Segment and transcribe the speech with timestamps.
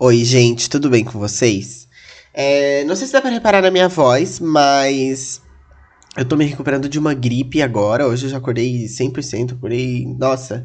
[0.00, 1.88] Oi, gente, tudo bem com vocês?
[2.32, 5.42] É, não sei se dá pra reparar na minha voz, mas
[6.16, 8.06] eu tô me recuperando de uma gripe agora.
[8.06, 10.06] Hoje eu já acordei 100%, acordei.
[10.16, 10.64] Nossa,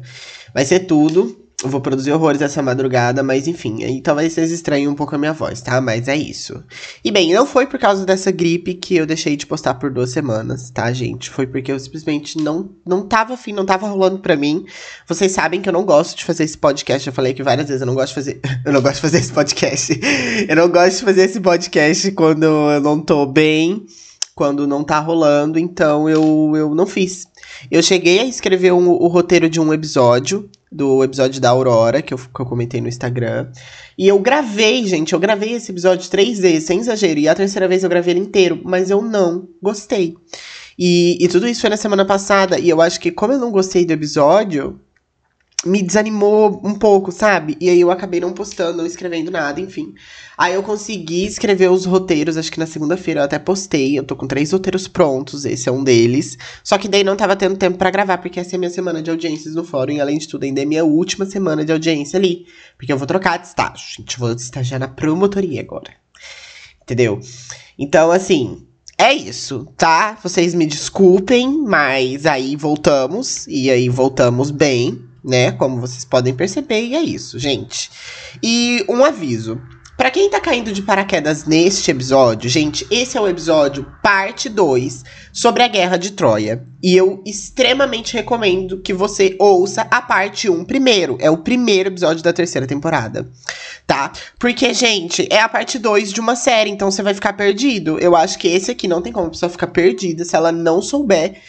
[0.54, 1.43] vai ser tudo.
[1.62, 5.18] Eu vou produzir horrores essa madrugada, mas enfim, aí talvez vocês estranhem um pouco a
[5.18, 5.80] minha voz, tá?
[5.80, 6.62] Mas é isso.
[7.02, 10.10] E bem, não foi por causa dessa gripe que eu deixei de postar por duas
[10.10, 11.30] semanas, tá, gente?
[11.30, 14.66] Foi porque eu simplesmente não, não tava afim, não tava rolando pra mim.
[15.06, 17.80] Vocês sabem que eu não gosto de fazer esse podcast, eu falei aqui várias vezes,
[17.80, 18.40] eu não gosto de fazer.
[18.64, 20.00] eu não gosto de fazer esse podcast.
[20.48, 23.86] eu não gosto de fazer esse podcast quando eu não tô bem,
[24.34, 27.26] quando não tá rolando, então eu, eu não fiz.
[27.70, 32.12] Eu cheguei a escrever um, o roteiro de um episódio, do episódio da Aurora, que
[32.12, 33.48] eu, que eu comentei no Instagram.
[33.96, 37.20] E eu gravei, gente, eu gravei esse episódio três vezes, sem exagero.
[37.20, 40.16] E a terceira vez eu gravei ele inteiro, mas eu não gostei.
[40.76, 42.58] E, e tudo isso foi na semana passada.
[42.58, 44.80] E eu acho que, como eu não gostei do episódio,
[45.64, 47.56] me desanimou um pouco, sabe?
[47.60, 49.94] E aí eu acabei não postando, não escrevendo nada, enfim.
[50.36, 53.98] Aí eu consegui escrever os roteiros, acho que na segunda-feira eu até postei.
[53.98, 56.36] Eu tô com três roteiros prontos, esse é um deles.
[56.62, 59.02] Só que daí não tava tendo tempo para gravar, porque essa é a minha semana
[59.02, 59.92] de audiências no fórum.
[59.92, 62.46] E além de tudo, ainda é minha última semana de audiência ali.
[62.76, 64.18] Porque eu vou trocar de estágio, gente.
[64.18, 65.90] Vou estagiar na promotoria agora.
[66.82, 67.20] Entendeu?
[67.78, 68.66] Então, assim,
[68.98, 70.18] é isso, tá?
[70.22, 73.46] Vocês me desculpem, mas aí voltamos.
[73.48, 75.52] E aí voltamos bem né?
[75.52, 77.90] Como vocês podem perceber, e é isso, gente.
[78.42, 79.60] E um aviso.
[79.96, 85.04] Para quem tá caindo de paraquedas neste episódio, gente, esse é o episódio parte 2
[85.32, 86.66] sobre a Guerra de Troia.
[86.82, 91.16] E eu extremamente recomendo que você ouça a parte 1 primeiro.
[91.20, 93.30] É o primeiro episódio da terceira temporada,
[93.86, 94.12] tá?
[94.36, 97.96] Porque, gente, é a parte 2 de uma série, então você vai ficar perdido.
[98.00, 100.82] Eu acho que esse aqui não tem como a pessoa ficar perdida se ela não
[100.82, 101.40] souber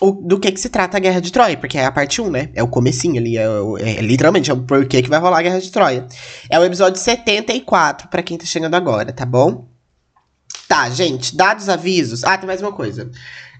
[0.00, 2.30] o, do que que se trata a Guerra de Troia, porque é a parte 1,
[2.30, 2.50] né?
[2.54, 3.44] É o comecinho ali, é,
[3.80, 6.06] é, é literalmente é o porquê que vai rolar a Guerra de Troia.
[6.50, 9.68] É o episódio 74, para quem tá chegando agora, tá bom?
[10.68, 12.24] Tá, gente, dados avisos.
[12.24, 13.10] Ah, tem mais uma coisa.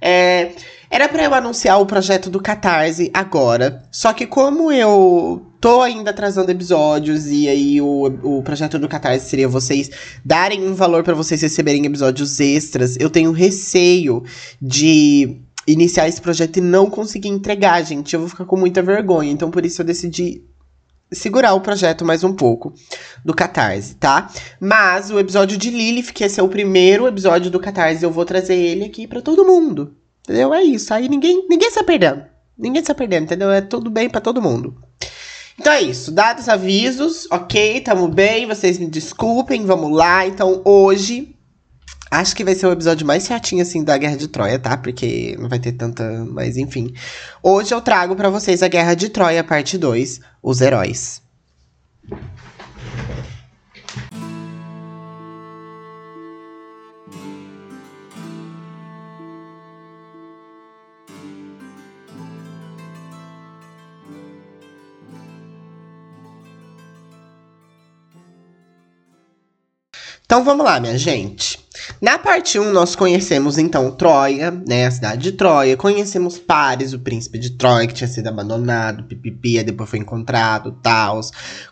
[0.00, 0.52] É,
[0.90, 6.10] era para eu anunciar o projeto do Catarse agora, só que como eu tô ainda
[6.10, 9.90] atrasando episódios e aí o, o projeto do Catarse seria vocês
[10.24, 14.22] darem um valor para vocês receberem episódios extras, eu tenho receio
[14.60, 18.14] de iniciar esse projeto e não conseguir entregar, gente.
[18.14, 19.30] Eu vou ficar com muita vergonha.
[19.30, 20.42] Então, por isso, eu decidi
[21.12, 22.74] segurar o projeto mais um pouco
[23.24, 24.30] do Catarse, tá?
[24.60, 28.24] Mas o episódio de Lilith, que esse é o primeiro episódio do Catarse, eu vou
[28.24, 29.94] trazer ele aqui para todo mundo.
[30.22, 30.52] Entendeu?
[30.52, 30.92] É isso.
[30.92, 32.24] Aí ninguém, ninguém está perdendo.
[32.56, 33.50] Ninguém está perdendo, entendeu?
[33.50, 34.76] É tudo bem para todo mundo.
[35.58, 40.26] Então é isso, dados avisos, ok, tamo bem, vocês me desculpem, vamos lá.
[40.26, 41.33] Então hoje
[42.14, 44.76] Acho que vai ser o episódio mais chatinho, assim, da Guerra de Troia, tá?
[44.76, 46.24] Porque não vai ter tanta.
[46.30, 46.94] Mas enfim.
[47.42, 51.20] Hoje eu trago para vocês a Guerra de Troia, parte 2, Os Heróis.
[70.24, 71.63] Então vamos lá, minha gente.
[72.00, 74.86] Na parte 1, nós conhecemos então Troia, né?
[74.86, 75.76] A cidade de Troia.
[75.76, 81.20] Conhecemos Paris, o príncipe de Troia, que tinha sido abandonado, pipipi, depois foi encontrado, tal.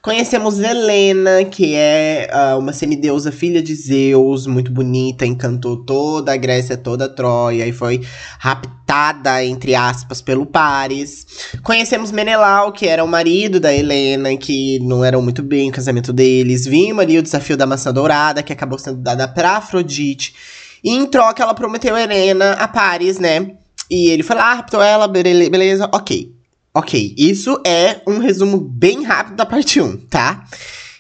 [0.01, 6.37] Conhecemos Helena, que é uh, uma semideusa filha de Zeus, muito bonita, encantou toda a
[6.37, 8.03] Grécia, toda a Troia, e foi
[8.39, 11.27] raptada, entre aspas, pelo Paris.
[11.63, 16.13] Conhecemos Menelau, que era o marido da Helena, que não era muito bem o casamento
[16.13, 16.67] deles.
[16.67, 20.35] Vimos ali o desafio da maçã dourada, que acabou sendo dada pra Afrodite Afrodite.
[20.83, 23.53] E em troca, ela prometeu Helena a Paris, né?
[23.91, 26.35] E ele foi lá, raptou ela, beleza, ok.
[26.75, 30.45] Ok, isso é um resumo bem rápido da parte 1, tá?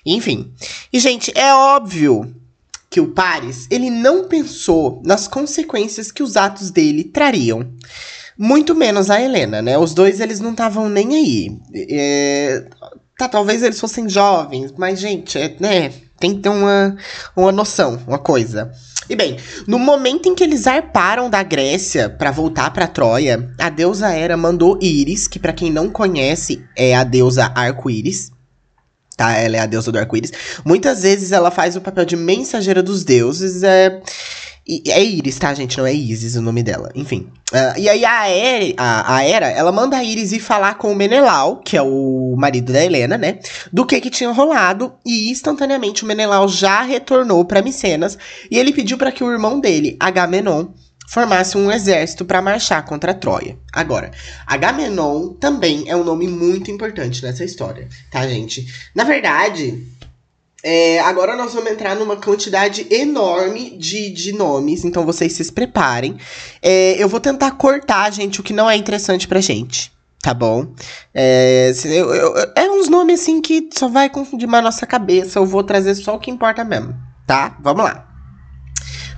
[0.04, 0.52] Enfim.
[0.92, 2.34] E, gente, é óbvio
[2.90, 7.66] que o Paris, ele não pensou nas consequências que os atos dele trariam.
[8.36, 9.78] Muito menos a Helena, né?
[9.78, 11.58] Os dois, eles não estavam nem aí.
[11.74, 12.66] É...
[13.16, 15.92] Tá, talvez eles fossem jovens, mas, gente, é, né?
[16.22, 16.96] Tem que ter uma,
[17.34, 18.70] uma noção, uma coisa.
[19.10, 23.68] E bem, no momento em que eles zarparam da Grécia para voltar para Troia, a
[23.68, 28.30] deusa Hera mandou Íris, que para quem não conhece é a deusa Arco-Íris,
[29.16, 29.32] tá?
[29.32, 30.32] Ela é a deusa do arco-íris.
[30.64, 34.00] Muitas vezes ela faz o papel de mensageira dos deuses, é
[34.86, 35.76] é Iris, tá, gente?
[35.76, 36.90] Não é Isis o nome dela.
[36.94, 37.28] Enfim.
[37.52, 40.92] Uh, e aí a, Era, a, a Era, ela manda a Iris ir falar com
[40.92, 43.38] o Menelau, que é o marido da Helena, né?
[43.72, 44.94] Do que que tinha rolado.
[45.04, 48.16] E instantaneamente o Menelau já retornou para Micenas.
[48.50, 50.68] E ele pediu para que o irmão dele, Agamenon,
[51.12, 53.58] formasse um exército para marchar contra Troia.
[53.70, 54.10] Agora,
[54.46, 58.66] Agamenon também é um nome muito importante nessa história, tá, gente?
[58.94, 59.86] Na verdade,
[60.64, 66.16] É, agora nós vamos entrar numa quantidade enorme de, de nomes, então vocês se preparem.
[66.62, 69.90] É, eu vou tentar cortar, gente, o que não é interessante pra gente.
[70.22, 70.68] Tá bom?
[71.12, 75.40] É, eu, eu, é uns nomes assim que só vai confundir mais a nossa cabeça.
[75.40, 76.94] Eu vou trazer só o que importa mesmo,
[77.26, 77.58] tá?
[77.60, 78.06] Vamos lá.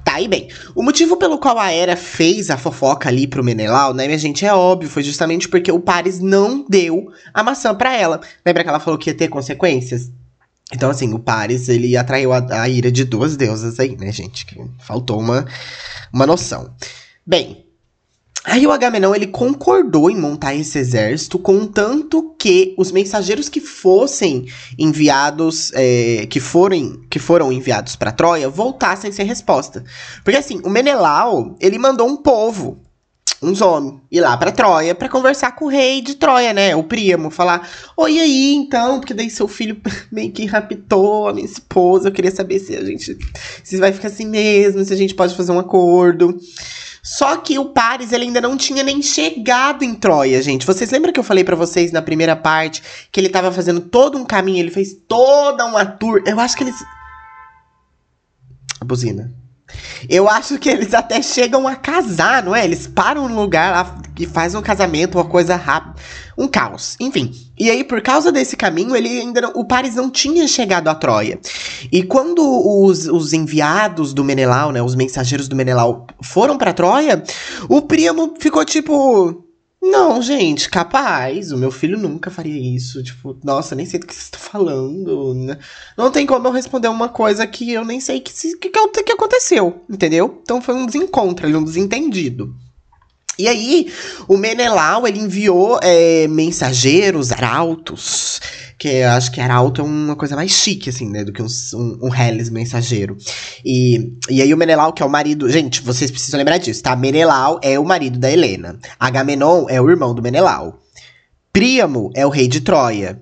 [0.03, 3.93] Tá, e bem, o motivo pelo qual a Era fez a fofoca ali pro Menelau,
[3.93, 7.95] né, minha gente, é óbvio, foi justamente porque o Paris não deu a maçã para
[7.97, 8.21] ela.
[8.45, 10.11] Lembra que ela falou que ia ter consequências?
[10.73, 14.47] Então, assim, o Paris, ele atraiu a, a ira de duas deusas aí, né, gente?
[14.47, 15.47] Que faltou uma,
[16.13, 16.75] uma noção.
[17.27, 17.65] Bem,
[18.47, 24.47] Aí o Agamenon ele concordou em montar esse exército, contanto que os mensageiros que fossem
[24.79, 29.83] enviados, é, que, forem, que foram enviados para Troia, voltassem sem resposta.
[30.23, 32.83] Porque assim, o Menelau ele mandou um povo
[33.45, 36.75] uns homens ir lá para Troia para conversar com o rei de Troia, né?
[36.75, 39.81] O Príamo, falar: Oi, aí, então, porque daí seu filho
[40.11, 42.09] meio que raptou a minha esposa.
[42.09, 43.17] Eu queria saber se a gente.
[43.63, 46.39] Se vai ficar assim mesmo, se a gente pode fazer um acordo.
[47.03, 50.67] Só que o Paris ele ainda não tinha nem chegado em Troia, gente.
[50.67, 52.83] Vocês lembram que eu falei para vocês na primeira parte
[53.13, 56.23] que ele tava fazendo todo um caminho, ele fez toda uma tour.
[56.27, 56.77] Eu acho que eles.
[58.81, 59.44] A buzina.
[60.09, 62.65] Eu acho que eles até chegam a casar, não é?
[62.65, 65.95] Eles param no lugar lá e fazem um casamento, uma coisa rápida.
[66.37, 66.97] Um caos.
[66.99, 67.33] Enfim.
[67.59, 70.95] E aí, por causa desse caminho, ele ainda não, o Paris não tinha chegado a
[70.95, 71.39] Troia.
[71.93, 74.83] E quando os, os enviados do Menelau, né?
[74.83, 77.23] Os mensageiros do Menelau foram para Troia,
[77.69, 79.44] o primo ficou tipo.
[79.87, 81.53] Não, gente, capaz.
[81.53, 83.03] O meu filho nunca faria isso.
[83.03, 85.35] Tipo, nossa, nem sei do que você está falando.
[85.35, 85.59] Né?
[85.97, 89.13] Não tem como eu responder uma coisa que eu nem sei que, que, que, que
[89.13, 90.41] aconteceu, entendeu?
[90.43, 92.55] Então foi um desencontro, um desentendido.
[93.39, 93.93] E aí,
[94.29, 98.41] o Menelau, ele enviou é, mensageiros, arautos,
[98.79, 101.47] que eu acho que arauto é uma coisa mais chique, assim, né, do que um,
[101.75, 103.17] um, um mensageiro.
[103.65, 105.49] E, e aí o Menelau, que é o marido...
[105.51, 106.95] Gente, vocês precisam lembrar disso, tá?
[106.95, 108.79] Menelau é o marido da Helena.
[108.99, 110.81] Agamenon é o irmão do Menelau.
[111.53, 113.21] Príamo é o rei de Troia.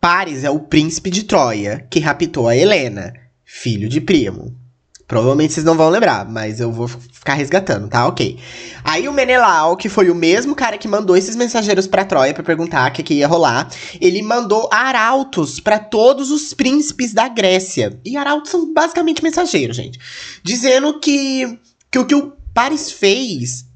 [0.00, 3.12] Paris é o príncipe de Troia, que raptou a Helena,
[3.44, 4.61] filho de Príamo.
[5.06, 8.06] Provavelmente vocês não vão lembrar, mas eu vou ficar resgatando, tá?
[8.06, 8.38] Ok.
[8.82, 12.42] Aí o Menelau, que foi o mesmo cara que mandou esses mensageiros para Troia para
[12.42, 13.68] perguntar o que, que ia rolar,
[14.00, 18.00] ele mandou arautos para todos os príncipes da Grécia.
[18.04, 19.98] E arautos são basicamente mensageiros, gente.
[20.42, 21.58] Dizendo que,
[21.90, 23.66] que o que o Paris fez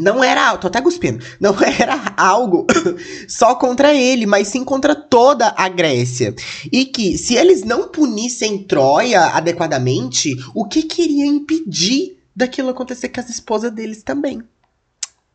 [0.00, 2.66] não era, tô até cuspindo, não era algo
[3.28, 6.34] só contra ele, mas sim contra toda a Grécia.
[6.72, 13.20] E que se eles não punissem Troia adequadamente, o que queria impedir daquilo acontecer com
[13.20, 14.42] as esposas deles também?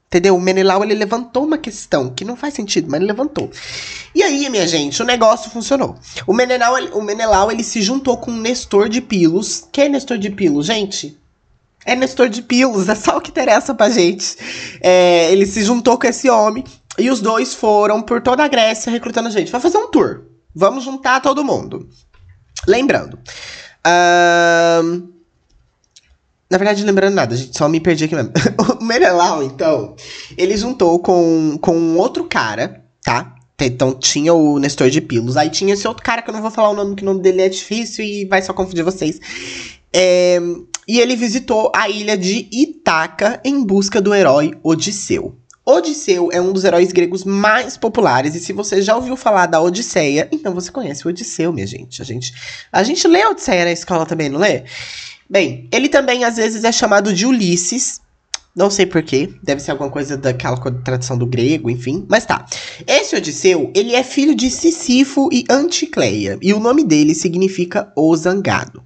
[0.08, 0.36] Entendeu?
[0.36, 3.50] O Menelau ele levantou uma questão que não faz sentido, mas ele levantou.
[4.14, 5.98] E aí, minha gente, o negócio funcionou.
[6.26, 9.68] O Menelau, o Menelau ele se juntou com Nestor de Pilos.
[9.72, 11.20] Quem é Nestor de Pilos, gente?
[11.86, 14.36] É Nestor de Pilos, é só o que interessa pra gente.
[14.82, 16.64] É, ele se juntou com esse homem
[16.98, 19.52] e os dois foram por toda a Grécia recrutando gente.
[19.52, 20.24] Vai fazer um tour.
[20.54, 21.88] Vamos juntar todo mundo.
[22.68, 23.20] Lembrando.
[23.86, 25.14] Uh,
[26.50, 28.32] na verdade, lembrando nada, gente, só me perdi aqui mesmo.
[28.80, 29.96] o Menelau, então,
[30.38, 33.36] ele juntou com, com um outro cara, tá?
[33.60, 35.38] Então tinha o Nestor de Pilos.
[35.38, 37.22] Aí tinha esse outro cara que eu não vou falar o nome, que o nome
[37.22, 39.20] dele é difícil e vai só confundir vocês.
[39.94, 40.40] É,
[40.88, 45.36] e ele visitou a ilha de Itaca em busca do herói Odisseu.
[45.66, 49.60] Odisseu é um dos heróis gregos mais populares, e se você já ouviu falar da
[49.60, 52.02] Odisseia, então você conhece o Odisseu, minha gente.
[52.04, 52.34] A gente,
[52.72, 54.64] a gente lê a Odisseia na escola também, não lê?
[55.28, 58.00] Bem, ele também às vezes é chamado de Ulisses,
[58.56, 62.46] não sei porquê, deve ser alguma coisa daquela tradição do grego, enfim, mas tá.
[62.86, 68.16] Esse Odisseu, ele é filho de Sísifo e Anticleia, e o nome dele significa o
[68.16, 68.84] zangado.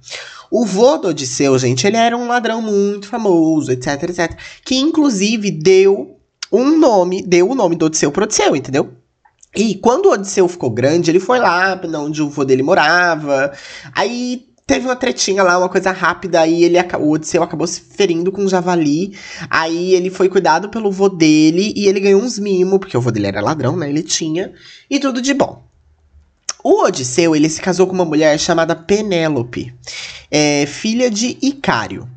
[0.50, 4.36] O vô do Odisseu, gente, ele era um ladrão muito famoso, etc, etc.
[4.64, 6.16] Que inclusive deu
[6.52, 8.90] um nome, deu o nome do Odisseu pro Odisseu, entendeu?
[9.54, 13.52] E quando o Odisseu ficou grande, ele foi lá onde o vô dele morava.
[13.94, 18.30] Aí teve uma tretinha lá, uma coisa rápida, aí ele, o Odisseu acabou se ferindo
[18.30, 19.16] com um javali.
[19.48, 23.10] Aí ele foi cuidado pelo vô dele e ele ganhou uns mimos, porque o vô
[23.10, 23.88] dele era ladrão, né?
[23.88, 24.52] Ele tinha.
[24.88, 25.69] E tudo de bom.
[26.62, 29.74] O Odisseu, ele se casou com uma mulher chamada Penélope,
[30.30, 32.08] é, filha de Icário.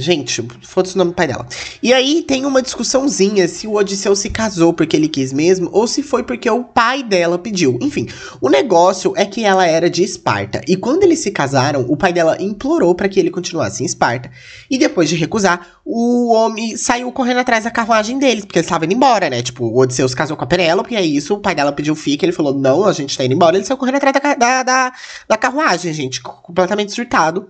[0.00, 1.44] Gente, foda-se o nome do pai dela.
[1.82, 5.88] E aí tem uma discussãozinha se o Odisseu se casou porque ele quis mesmo ou
[5.88, 7.76] se foi porque o pai dela pediu.
[7.82, 8.06] Enfim,
[8.40, 10.60] o negócio é que ela era de Esparta.
[10.68, 14.30] E quando eles se casaram, o pai dela implorou para que ele continuasse em Esparta.
[14.70, 18.84] E depois de recusar, o homem saiu correndo atrás da carruagem deles, porque eles estavam
[18.84, 19.42] indo embora, né?
[19.42, 21.96] Tipo, o Odisseu se casou com a Penélope, e é isso, o pai dela pediu
[21.96, 23.56] fica, ele falou, não, a gente tá indo embora.
[23.56, 24.92] Ele saiu correndo atrás da, da, da,
[25.26, 27.48] da carruagem, gente, completamente surtado.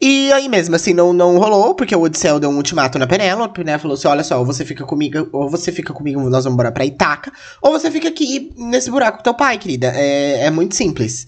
[0.00, 3.64] E aí mesmo, assim, não, não rolou, porque o Odisseu deu um ultimato na Penélope,
[3.64, 3.78] né?
[3.78, 6.70] Falou assim: olha só, ou você fica comigo, ou você fica comigo, nós vamos embora
[6.70, 9.92] pra Itaca, ou você fica aqui nesse buraco com teu pai, querida.
[9.94, 11.26] É, é muito simples.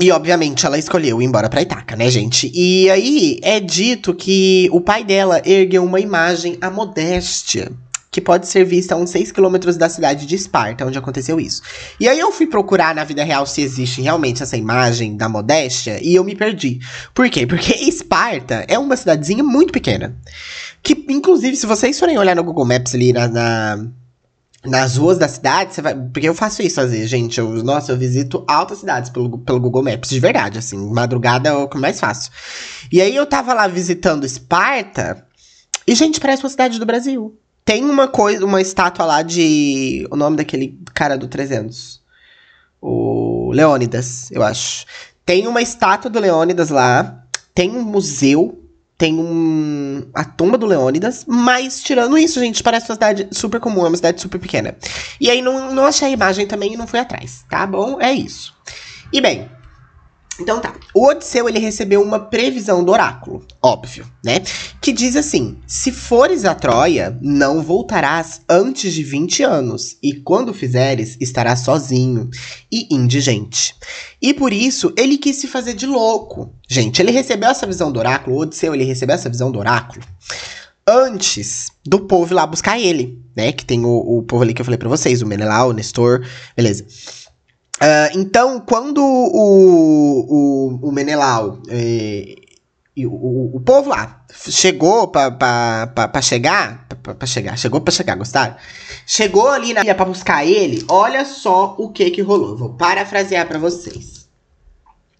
[0.00, 2.50] E, obviamente, ela escolheu ir embora pra Itaca, né, gente?
[2.54, 7.70] E aí é dito que o pai dela ergueu uma imagem à modéstia
[8.10, 11.62] que pode ser vista a uns 6 quilômetros da cidade de Esparta, onde aconteceu isso.
[11.98, 16.00] E aí eu fui procurar na vida real se existe realmente essa imagem da modéstia
[16.02, 16.80] e eu me perdi.
[17.14, 17.46] Por quê?
[17.46, 20.16] Porque Esparta é uma cidadezinha muito pequena.
[20.82, 23.86] Que, inclusive, se vocês forem olhar no Google Maps ali na, na
[24.64, 25.94] nas ruas da cidade, você vai.
[25.94, 27.38] Porque eu faço isso às vezes, gente.
[27.38, 30.76] Eu, nossa, eu visito altas cidades pelo, pelo Google Maps, de verdade, assim.
[30.92, 32.30] Madrugada é o que mais faço.
[32.92, 35.26] E aí eu tava lá visitando Esparta.
[35.86, 37.39] E, gente, parece uma cidade do Brasil.
[37.64, 40.06] Tem uma coisa, uma estátua lá de.
[40.10, 42.00] O nome daquele cara do 300.
[42.80, 44.86] O Leônidas, eu acho.
[45.24, 47.24] Tem uma estátua do Leônidas lá.
[47.54, 48.64] Tem um museu.
[48.96, 50.08] Tem um.
[50.14, 51.24] A tumba do Leônidas.
[51.26, 53.84] Mas, tirando isso, gente, parece uma cidade super comum.
[53.84, 54.74] É uma cidade super pequena.
[55.20, 57.44] E aí, não, não achei a imagem também e não fui atrás.
[57.48, 58.00] Tá bom?
[58.00, 58.54] É isso.
[59.12, 59.48] E bem,
[60.40, 60.74] então tá.
[60.94, 64.42] O Odisseu ele recebeu uma previsão do oráculo, óbvio, né?
[64.80, 70.54] Que diz assim: se fores a Troia, não voltarás antes de 20 anos, e quando
[70.54, 72.30] fizeres, estarás sozinho
[72.72, 73.74] e indigente.
[74.20, 76.52] E por isso ele quis se fazer de louco.
[76.68, 80.04] Gente, ele recebeu essa visão do oráculo, o Odisseu ele recebeu essa visão do oráculo
[80.90, 83.52] antes do povo ir lá buscar ele, né?
[83.52, 86.26] Que tem o, o povo ali que eu falei para vocês, o Menelau, o Nestor,
[86.56, 86.84] beleza.
[87.82, 92.34] Uh, então, quando o, o, o Menelau eh,
[92.94, 98.54] e o, o, povo lá chegou para chegar, para chegar, chegou para chegar, gostaram?
[99.06, 102.54] Chegou ali na ilha para buscar ele, olha só o que que rolou.
[102.54, 104.28] Vou parafrasear para vocês.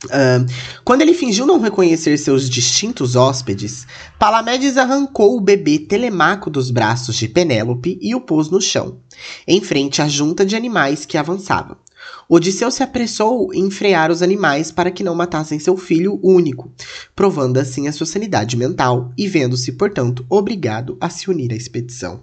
[0.05, 0.45] Uh,
[0.85, 3.87] quando ele fingiu não reconhecer seus distintos hóspedes,
[4.19, 8.99] Palamedes arrancou o bebê Telemaco dos braços de Penélope e o pôs no chão,
[9.47, 11.79] em frente à junta de animais que avançava.
[12.29, 16.73] Odisseu se apressou em frear os animais para que não matassem seu filho único,
[17.15, 22.23] provando assim a sua sanidade mental e vendo-se, portanto, obrigado a se unir à expedição.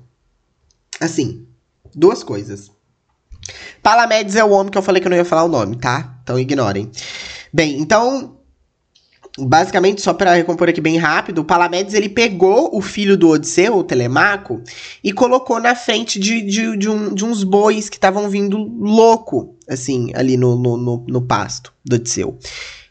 [1.00, 1.46] Assim,
[1.94, 2.72] duas coisas.
[3.82, 6.20] Palamedes é o homem que eu falei que eu não ia falar o nome, tá?
[6.24, 6.92] Então ignorem.
[7.54, 8.37] Bem, então
[9.38, 13.78] basicamente, só para recompor aqui bem rápido, o Palamedes ele pegou o filho do Odisseu,
[13.78, 14.62] o Telemaco,
[15.04, 19.56] e colocou na frente de, de, de, um, de uns bois que estavam vindo louco,
[19.70, 22.38] assim, ali no, no, no, no pasto do Odisseu.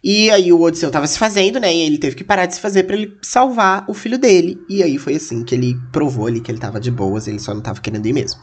[0.03, 1.75] E aí o Odisseu tava se fazendo, né?
[1.75, 4.59] E ele teve que parar de se fazer para ele salvar o filho dele.
[4.69, 7.55] E aí foi assim que ele provou ali que ele tava de boas, ele só
[7.55, 8.41] não tava querendo ir mesmo.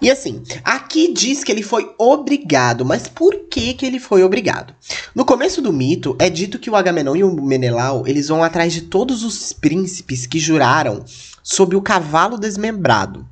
[0.00, 4.74] E assim, aqui diz que ele foi obrigado, mas por que que ele foi obrigado?
[5.14, 8.72] No começo do mito, é dito que o Agamenon e o Menelau, eles vão atrás
[8.72, 11.04] de todos os príncipes que juraram
[11.42, 13.26] sob o cavalo desmembrado.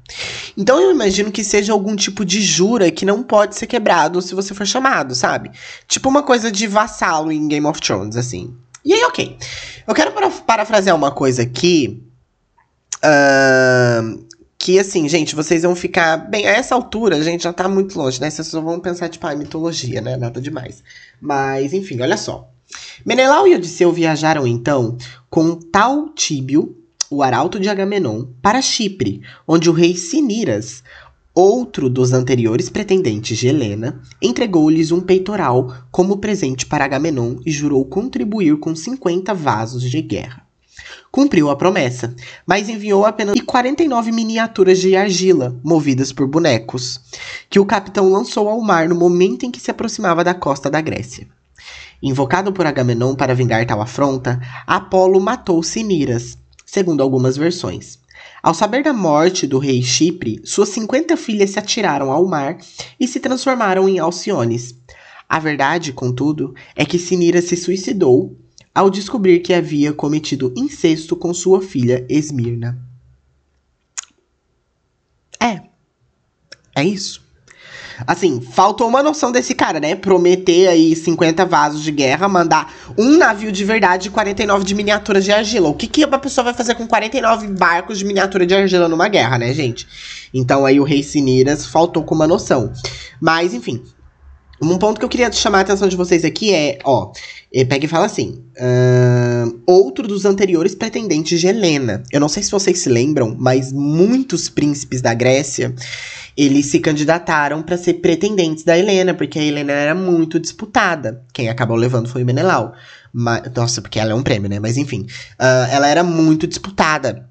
[0.57, 4.35] Então eu imagino que seja algum tipo de jura que não pode ser quebrado se
[4.35, 5.50] você for chamado, sabe?
[5.87, 8.55] Tipo uma coisa de vassalo em Game of Thrones, assim.
[8.85, 9.37] E aí, ok.
[9.87, 10.12] Eu quero
[10.47, 12.02] parafrasear uma coisa aqui.
[13.05, 14.25] Uh,
[14.59, 16.17] que assim, gente, vocês vão ficar.
[16.17, 18.29] Bem, a essa altura a gente já tá muito longe, né?
[18.29, 20.17] Vocês só vão pensar, tipo, ah, mitologia, né?
[20.17, 20.83] Nada demais.
[21.21, 22.49] Mas, enfim, olha só.
[23.05, 24.97] Menelau e Odisseu viajaram então
[25.29, 26.76] com tal Tíbio
[27.11, 30.85] o arauto de Agamenon para Chipre, onde o rei Siniras,
[31.35, 37.85] outro dos anteriores pretendentes de Helena, entregou-lhes um peitoral como presente para Agamenon e jurou
[37.85, 40.47] contribuir com 50 vasos de guerra.
[41.11, 42.14] Cumpriu a promessa,
[42.47, 47.00] mas enviou apenas 49 miniaturas de argila, movidas por bonecos,
[47.50, 50.81] que o capitão lançou ao mar no momento em que se aproximava da costa da
[50.81, 51.26] Grécia.
[52.00, 56.38] Invocado por Agamenon para vingar tal afronta, Apolo matou Siniras,
[56.71, 57.99] segundo algumas versões.
[58.41, 62.59] Ao saber da morte do rei Chipre, suas 50 filhas se atiraram ao mar
[62.99, 64.77] e se transformaram em alciones.
[65.29, 68.39] A verdade, contudo, é que Sinira se suicidou
[68.73, 72.81] ao descobrir que havia cometido incesto com sua filha Esmirna.
[75.41, 75.62] É.
[76.77, 77.21] É isso.
[78.07, 79.95] Assim, faltou uma noção desse cara, né?
[79.95, 85.21] Prometer aí 50 vasos de guerra, mandar um navio de verdade e 49 de miniatura
[85.21, 85.69] de argila.
[85.69, 89.09] O que, que uma pessoa vai fazer com 49 barcos de miniatura de argila numa
[89.09, 89.87] guerra, né, gente?
[90.33, 92.73] Então aí o rei Siniras faltou com uma noção.
[93.21, 93.83] Mas, enfim,
[94.62, 97.12] um ponto que eu queria chamar a atenção de vocês aqui é, ó,
[97.50, 102.02] ele pega e fala assim: uh, outro dos anteriores pretendentes de Helena.
[102.12, 105.75] Eu não sei se vocês se lembram, mas muitos príncipes da Grécia
[106.37, 111.23] eles se candidataram para ser pretendentes da Helena, porque a Helena era muito disputada.
[111.33, 112.73] Quem acabou levando foi o Menelau.
[113.12, 114.59] Mas, nossa, porque ela é um prêmio, né?
[114.61, 115.02] Mas enfim,
[115.38, 117.29] uh, ela era muito disputada.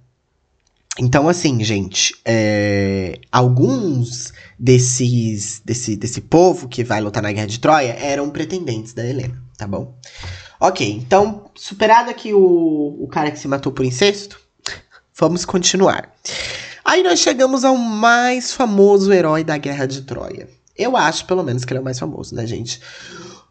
[1.02, 7.58] Então, assim, gente, é, alguns desses desse, desse povo que vai lutar na Guerra de
[7.58, 9.98] Troia eram pretendentes da Helena, tá bom?
[10.60, 14.38] Ok, então, superado aqui o, o cara que se matou por incesto,
[15.18, 16.14] vamos continuar.
[16.84, 20.50] Aí nós chegamos ao mais famoso herói da Guerra de Troia.
[20.76, 22.82] Eu acho, pelo menos, que ele é o mais famoso, né, gente?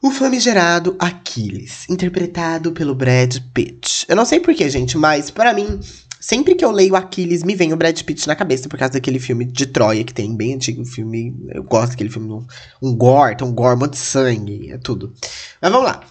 [0.03, 4.05] O famigerado Aquiles, interpretado pelo Brad Pitt.
[4.07, 5.81] Eu não sei porquê, gente, mas para mim
[6.21, 9.21] Sempre que eu leio Aquiles, me vem o Brad Pitt na cabeça por causa daquele
[9.21, 11.35] filme de Troia que tem, bem antigo filme.
[11.51, 12.47] Eu gosto daquele filme, um,
[12.83, 15.15] um gore, tem um gore, muito sangue, é tudo.
[15.61, 16.03] Mas vamos lá.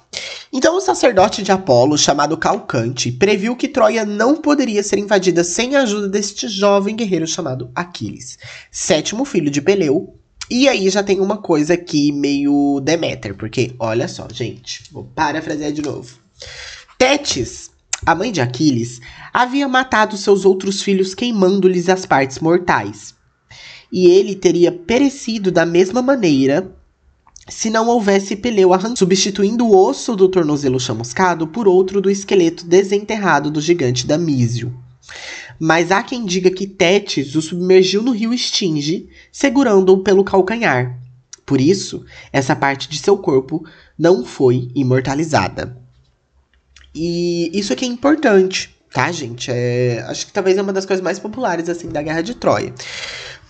[0.52, 5.76] Então, o sacerdote de Apolo, chamado Calcante, previu que Troia não poderia ser invadida sem
[5.76, 8.38] a ajuda deste jovem guerreiro chamado Aquiles,
[8.72, 10.16] sétimo filho de Peleu.
[10.50, 15.74] E aí já tem uma coisa aqui meio Deméter, porque olha só, gente, vou parafrasear
[15.74, 16.18] de novo.
[16.98, 17.67] Tétis
[18.06, 19.00] a mãe de Aquiles,
[19.34, 23.16] havia matado seus outros filhos queimando-lhes as partes mortais.
[23.92, 26.74] E ele teria perecido da mesma maneira
[27.50, 32.66] se não houvesse Peleu arrancado, substituindo o osso do tornozelo chamuscado por outro do esqueleto
[32.66, 34.74] desenterrado do gigante Damísio.
[35.60, 41.00] Mas há quem diga que Tétis o submergiu no rio Estinge, segurando-o pelo calcanhar.
[41.46, 43.66] Por isso, essa parte de seu corpo
[43.98, 45.87] não foi imortalizada.
[46.98, 49.52] E isso aqui é importante, tá, gente?
[49.52, 52.74] É, acho que talvez é uma das coisas mais populares, assim, da Guerra de Troia.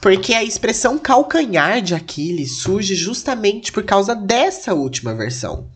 [0.01, 5.67] Porque a expressão calcanhar de Aquiles surge justamente por causa dessa última versão.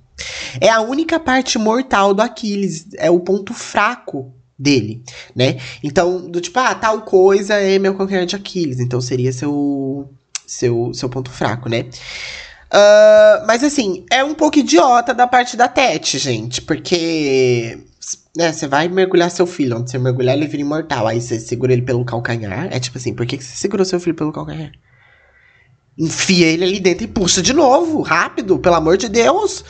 [0.60, 5.04] É a única parte mortal do Aquiles, é o ponto fraco dele,
[5.36, 5.58] né?
[5.82, 10.10] Então, do tipo, ah, tal coisa é meu calcanhar de Aquiles, então seria seu
[10.46, 11.86] seu seu ponto fraco, né?
[12.74, 17.78] Uh, mas assim, é um pouco idiota da parte da Tete, gente, porque
[18.36, 21.74] né, você vai mergulhar seu filho, onde você mergulhar ele vira imortal, aí você segura
[21.74, 22.70] ele pelo calcanhar.
[22.72, 24.72] É tipo assim, por que você segurou seu filho pelo calcanhar?
[25.98, 29.66] Enfia ele ali dentro e puxa de novo, rápido, pelo amor de Deus.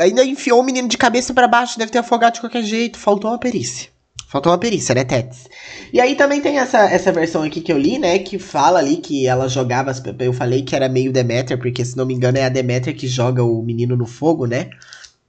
[0.00, 3.30] Ainda enfiou o menino de cabeça para baixo, deve ter afogado de qualquer jeito, faltou
[3.30, 3.93] uma perícia.
[4.34, 5.48] Faltou uma perícia, né, Tets?
[5.92, 8.18] E aí também tem essa, essa versão aqui que eu li, né?
[8.18, 9.92] Que fala ali que ela jogava.
[10.18, 13.06] Eu falei que era meio Demeter, porque se não me engano é a Demeter que
[13.06, 14.70] joga o menino no fogo, né?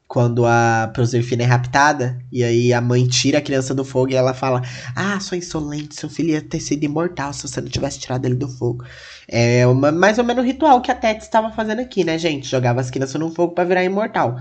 [0.07, 2.17] Quando a Proserpina é raptada.
[2.31, 4.63] E aí a mãe tira a criança do fogo e ela fala:
[4.95, 8.33] Ah, sua insolente, seu filho ia ter sido imortal se você não tivesse tirado ele
[8.33, 8.83] do fogo.
[9.27, 12.49] É uma, mais ou menos o ritual que a Tets estava fazendo aqui, né, gente?
[12.49, 14.37] Jogava as crianças no fogo para virar imortal.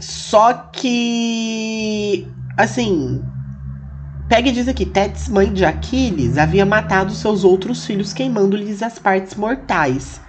[0.00, 2.26] Só que
[2.58, 3.22] Assim,
[4.28, 9.36] Peg diz aqui: Tétis, mãe de Aquiles, havia matado seus outros filhos queimando-lhes as partes
[9.36, 10.20] mortais.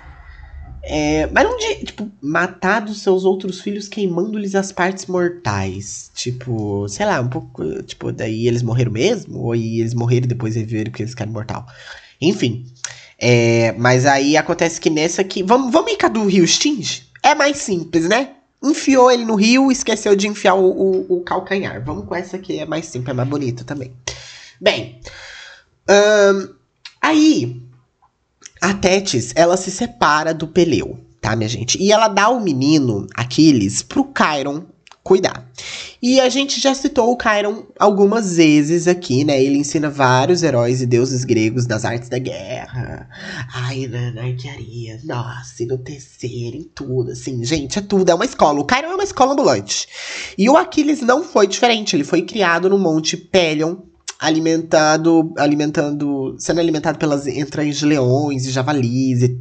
[0.84, 6.12] É, mas não de, tipo, matado seus outros filhos queimando-lhes as partes mortais.
[6.14, 7.82] Tipo, sei lá, um pouco.
[7.82, 9.40] Tipo, daí eles morreram mesmo?
[9.40, 11.66] Ou eles morreram e depois reviveram porque eles ficaram mortal?
[12.22, 12.66] Enfim.
[13.18, 15.42] É, mas aí acontece que nessa aqui.
[15.42, 17.10] Vamos, vamos ir do Rio Stinge?
[17.24, 18.36] É mais simples, né?
[18.62, 21.84] Enfiou ele no rio esqueceu de enfiar o, o, o, calcanhar.
[21.84, 23.94] Vamos com essa que é mais simples, é mais bonita também.
[24.60, 25.00] Bem,
[27.02, 27.62] aí
[28.62, 31.82] a Tétis, ela se separa do Peleu, tá, minha gente?
[31.82, 34.66] E ela dá o menino, Aquiles, pro Chiron
[35.04, 35.50] cuidar.
[36.02, 39.42] E a gente já citou o Chiron algumas vezes aqui, né?
[39.42, 43.10] Ele ensina vários heróis e deuses gregos das artes da guerra.
[43.54, 47.44] Ai, na, na arquearia, nossa, e no terceiro, em tudo, assim.
[47.44, 48.62] Gente, é tudo, é uma escola.
[48.62, 49.88] O Chiron é uma escola ambulante.
[50.38, 51.96] E o Aquiles não foi diferente.
[51.96, 53.76] Ele foi criado no Monte Pelion,
[54.20, 59.40] alimentado, alimentando, sendo alimentado pelas entranhas de leões e javalis e,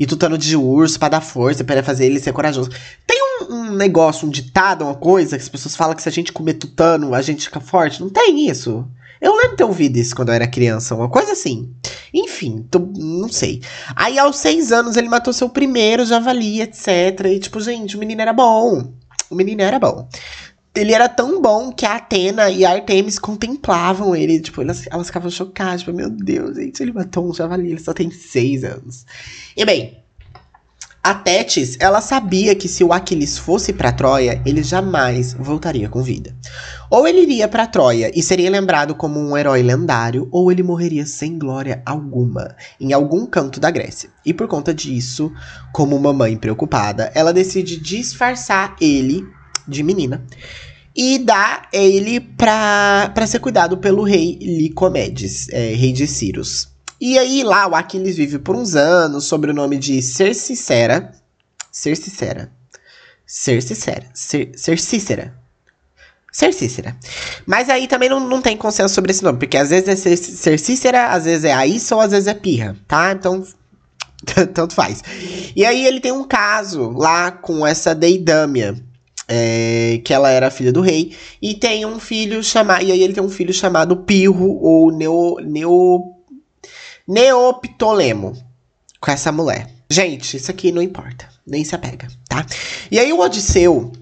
[0.00, 2.70] e tutano de urso para dar força, para fazer ele ser corajoso.
[3.06, 6.12] Tem um, um, negócio, um ditado, uma coisa que as pessoas falam que se a
[6.12, 8.00] gente comer tutano, a gente fica forte.
[8.00, 8.88] Não tem isso.
[9.20, 11.70] Eu lembro de ter ouvido isso quando eu era criança, uma coisa assim.
[12.12, 13.62] Enfim, tô, não sei.
[13.94, 17.26] Aí aos seis anos ele matou seu primeiro javali, etc.
[17.26, 18.94] E tipo, gente, o menino era bom.
[19.30, 20.08] O menino era bom
[20.74, 24.40] ele era tão bom que a Atena e a Artemis contemplavam ele.
[24.40, 25.82] Tipo, elas, elas ficavam chocadas.
[25.82, 29.06] Tipo, meu Deus, gente, ele matou um javali, ele só tem seis anos.
[29.56, 30.02] E bem,
[31.06, 36.02] A Tétis, ela sabia que se o Aquiles fosse para Troia, ele jamais voltaria com
[36.02, 36.34] vida.
[36.90, 41.04] Ou ele iria para Troia e seria lembrado como um herói lendário, ou ele morreria
[41.04, 44.08] sem glória alguma em algum canto da Grécia.
[44.24, 45.30] E por conta disso,
[45.72, 49.24] como uma mãe preocupada, ela decide disfarçar ele
[49.66, 50.24] de menina
[50.96, 56.68] e dá ele para ser cuidado pelo rei Licomedes, é, rei de Círios.
[57.00, 61.12] E aí lá o Aquiles vive por uns anos sob o nome de Ser Cícera.
[61.70, 62.50] Ser Cícera.
[63.26, 64.06] Ser Cícera.
[64.14, 65.34] Ser, Ser Cícera.
[66.32, 66.96] Ser Cícera.
[67.44, 70.06] Mas aí também não, não tem consenso sobre esse nome, porque às vezes
[70.46, 73.12] é Cícera, às vezes é Aissa ou às vezes é Pirra, tá?
[73.12, 73.44] Então,
[74.54, 75.02] tanto faz.
[75.54, 78.76] E aí ele tem um caso lá com essa Deidâmia,
[79.28, 82.84] é, que ela era filha do rei, e tem um filho chamado.
[82.84, 86.14] E aí ele tem um filho chamado Pirro, ou Neo, Neo
[87.06, 88.32] Neoptolemo
[89.00, 89.68] com essa mulher.
[89.90, 92.44] Gente, isso aqui não importa, nem se apega, tá?
[92.90, 93.92] E aí o Odisseu,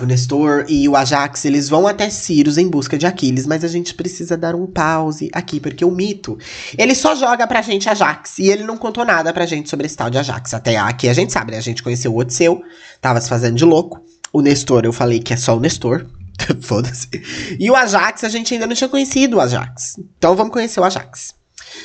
[0.00, 3.68] o Nestor e o Ajax, eles vão até Círios em busca de Aquiles, mas a
[3.68, 6.38] gente precisa dar um pause aqui, porque o mito,
[6.78, 9.96] ele só joga pra gente Ajax, e ele não contou nada pra gente sobre esse
[9.96, 10.54] tal de Ajax.
[10.54, 11.58] Até aqui a gente sabe, né?
[11.58, 12.62] A gente conheceu o Odisseu,
[13.00, 14.02] tava se fazendo de louco.
[14.32, 16.06] O Nestor, eu falei que é só o Nestor,
[16.62, 17.08] foda-se.
[17.58, 19.96] E o Ajax, a gente ainda não tinha conhecido o Ajax.
[20.18, 21.34] Então vamos conhecer o Ajax.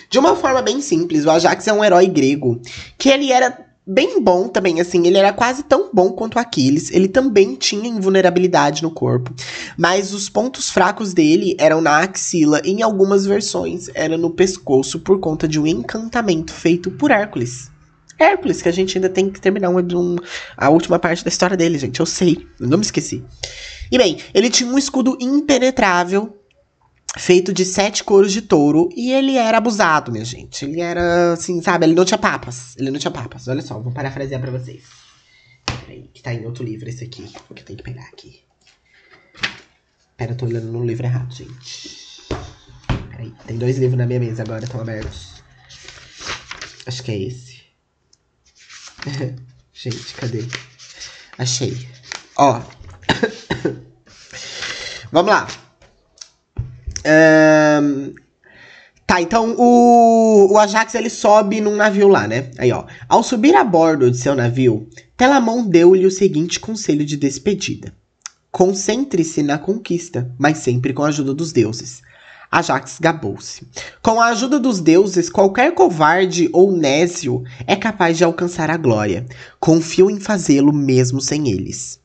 [0.09, 2.59] De uma forma bem simples, o Ajax é um herói grego
[2.97, 7.07] que ele era bem bom também, assim, ele era quase tão bom quanto Aquiles, ele
[7.07, 9.31] também tinha invulnerabilidade no corpo,
[9.77, 15.19] mas os pontos fracos dele eram na axila em algumas versões era no pescoço por
[15.19, 17.69] conta de um encantamento feito por Hércules.
[18.17, 20.15] Hércules, que a gente ainda tem que terminar um, um,
[20.55, 23.23] a última parte da história dele, gente, eu sei, eu não me esqueci.
[23.91, 26.35] E bem, ele tinha um escudo impenetrável
[27.17, 30.65] feito de sete couros de touro e ele era abusado, minha gente.
[30.65, 31.85] Ele era assim, sabe?
[31.85, 32.75] Ele não tinha papas.
[32.77, 33.47] Ele não tinha papas.
[33.47, 34.83] Olha só, vou parafrasear pra vocês.
[35.65, 37.23] Peraí, que tá em outro livro esse aqui.
[37.53, 38.41] Que eu tenho que pegar aqui.
[40.17, 42.05] Pera, eu tô olhando no livro errado, gente.
[43.11, 45.43] Peraí, tem dois livros na minha mesa agora, estão abertos.
[46.85, 47.54] Acho que é esse.
[49.73, 50.45] gente, cadê?
[51.37, 51.87] Achei.
[52.37, 52.61] Ó.
[55.11, 55.47] Vamos lá.
[57.05, 58.13] Um,
[59.05, 62.49] tá, então o, o Ajax ele sobe num navio lá, né?
[62.57, 62.85] Aí, ó.
[63.07, 67.93] Ao subir a bordo de seu navio, Telamon deu-lhe o seguinte conselho de despedida:
[68.51, 72.01] Concentre-se na conquista, mas sempre com a ajuda dos deuses.
[72.55, 73.67] Ajax gabou-se.
[74.01, 79.25] Com a ajuda dos deuses, qualquer covarde ou nésio é capaz de alcançar a glória.
[79.59, 81.99] Confio em fazê-lo mesmo sem eles.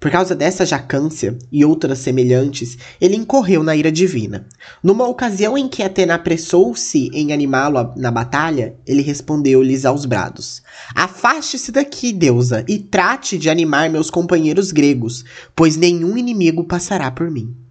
[0.00, 4.48] Por causa dessa jacância e outras semelhantes, ele incorreu na ira divina.
[4.82, 10.60] Numa ocasião em que Atena apressou-se em animá-lo na batalha, ele respondeu-lhes aos brados:
[10.92, 17.30] Afaste-se daqui, deusa, e trate de animar meus companheiros gregos, pois nenhum inimigo passará por
[17.30, 17.63] mim.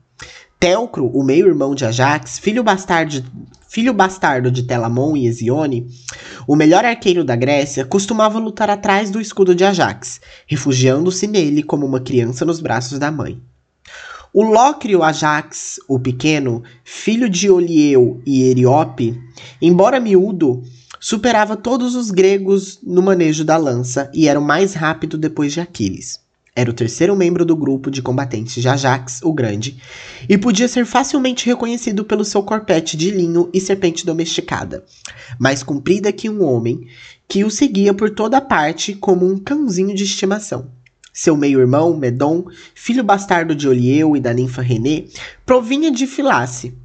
[0.63, 3.21] Teucro, o meio-irmão de Ajax, filho bastardo,
[3.67, 5.89] filho bastardo de Telamon e Hesione,
[6.47, 11.85] o melhor arqueiro da Grécia, costumava lutar atrás do escudo de Ajax, refugiando-se nele como
[11.85, 13.41] uma criança nos braços da mãe.
[14.33, 19.21] O Lócrio Ajax, o pequeno, filho de Olieu e Eriope,
[19.61, 20.63] embora miúdo,
[20.97, 25.59] superava todos os gregos no manejo da lança e era o mais rápido depois de
[25.59, 26.22] Aquiles.
[26.55, 29.81] Era o terceiro membro do grupo de combatentes de Ajax, o Grande,
[30.29, 34.85] e podia ser facilmente reconhecido pelo seu corpete de linho e serpente domesticada,
[35.39, 36.87] mais comprida que um homem,
[37.27, 40.69] que o seguia por toda parte como um cãozinho de estimação.
[41.11, 45.05] Seu meio-irmão, Medon, filho bastardo de Olieu e da ninfa René,
[45.43, 46.75] provinha de Filace,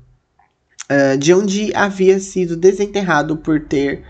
[0.91, 4.03] uh, de onde havia sido desenterrado por ter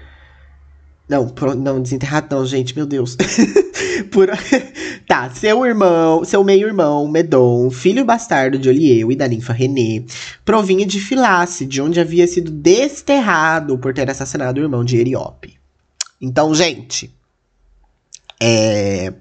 [1.09, 3.17] não, não, desenterrado não, gente, meu Deus.
[4.13, 4.29] Por...
[5.09, 10.05] tá, seu irmão, seu meio-irmão, Medon, filho bastardo de Olieu e da ninfa René,
[10.45, 15.59] provinha de Filace, de onde havia sido desterrado por ter assassinado o irmão de Eriope.
[16.21, 17.13] Então, gente,
[18.41, 19.13] é...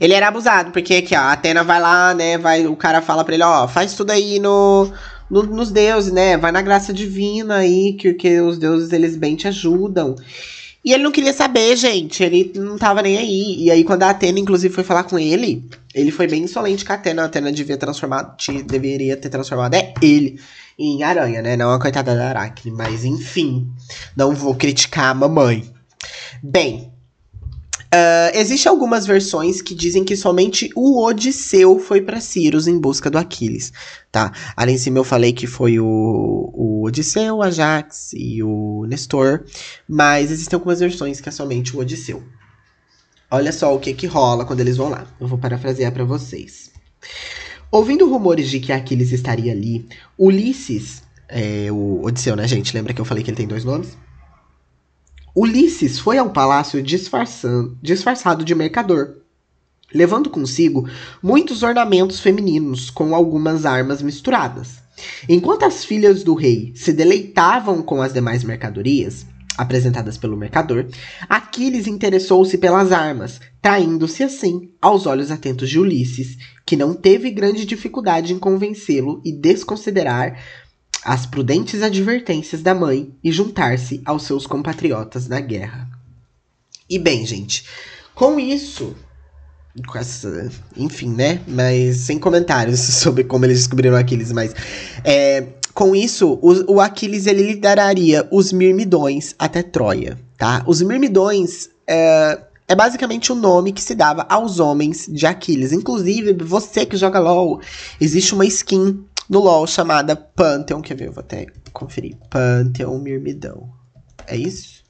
[0.00, 3.24] Ele era abusado, porque aqui, ó, a Atena vai lá, né, vai, o cara fala
[3.24, 4.90] pra ele, ó, faz tudo aí no,
[5.30, 9.36] no, nos deuses, né, vai na graça divina aí, que, que os deuses, eles bem
[9.36, 10.16] te ajudam.
[10.84, 12.22] E ele não queria saber, gente.
[12.22, 13.64] Ele não tava nem aí.
[13.64, 16.92] E aí, quando a Atena, inclusive, foi falar com ele, ele foi bem insolente com
[16.92, 17.22] a Atena.
[17.22, 20.40] A Atena devia transformar, te, deveria ter transformado é ele
[20.78, 21.56] em aranha, né?
[21.56, 22.72] Não a coitada da Aracne.
[22.72, 23.70] Mas enfim,
[24.16, 25.70] não vou criticar a mamãe.
[26.42, 26.91] Bem,
[27.94, 33.10] Uh, Existem algumas versões que dizem que somente o Odisseu foi para Círios em busca
[33.10, 33.70] do Aquiles,
[34.10, 34.32] tá?
[34.56, 35.84] Ali em cima eu falei que foi o,
[36.54, 39.44] o Odisseu, Ajax e o Nestor,
[39.86, 42.22] mas existem algumas versões que é somente o Odisseu.
[43.30, 45.06] olha só o que que rola quando eles vão lá.
[45.20, 46.70] Eu vou parafrasear para vocês.
[47.70, 49.86] Ouvindo rumores de que Aquiles estaria ali,
[50.18, 52.74] Ulisses, é, o Odisseu, né, gente?
[52.74, 53.96] Lembra que eu falei que ele tem dois nomes?
[55.34, 59.16] Ulisses foi ao palácio disfarçado de mercador,
[59.92, 60.86] levando consigo
[61.22, 64.82] muitos ornamentos femininos com algumas armas misturadas.
[65.26, 70.86] Enquanto as filhas do rei se deleitavam com as demais mercadorias apresentadas pelo mercador,
[71.28, 77.64] Aquiles interessou-se pelas armas, traindo-se assim aos olhos atentos de Ulisses, que não teve grande
[77.64, 80.38] dificuldade em convencê-lo e desconsiderar
[81.04, 85.88] as prudentes advertências da mãe e juntar-se aos seus compatriotas na guerra.
[86.88, 87.64] E bem, gente,
[88.14, 88.94] com isso,
[89.86, 91.40] com essa, enfim, né?
[91.46, 94.54] Mas sem comentários sobre como eles descobriram Aquiles, mas
[95.04, 100.62] é, com isso, o, o, Aquiles ele lideraria os Mirmidões até Troia, tá?
[100.66, 102.38] Os Mirmidões é,
[102.68, 105.72] é basicamente o nome que se dava aos homens de Aquiles.
[105.72, 107.60] Inclusive, você que joga LoL,
[108.00, 110.80] existe uma skin no LoL chamada Pantheon.
[110.80, 111.08] Quer ver?
[111.08, 112.16] Eu vou até conferir.
[112.30, 113.70] Pantheon Mirmidão.
[114.26, 114.82] É isso?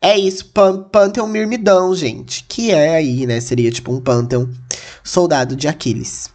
[0.00, 2.44] É isso, Pan Pantheon Mirmidão, gente.
[2.44, 3.40] Que é aí, né?
[3.40, 4.48] Seria tipo um Pantheon
[5.02, 6.30] soldado de Aquiles.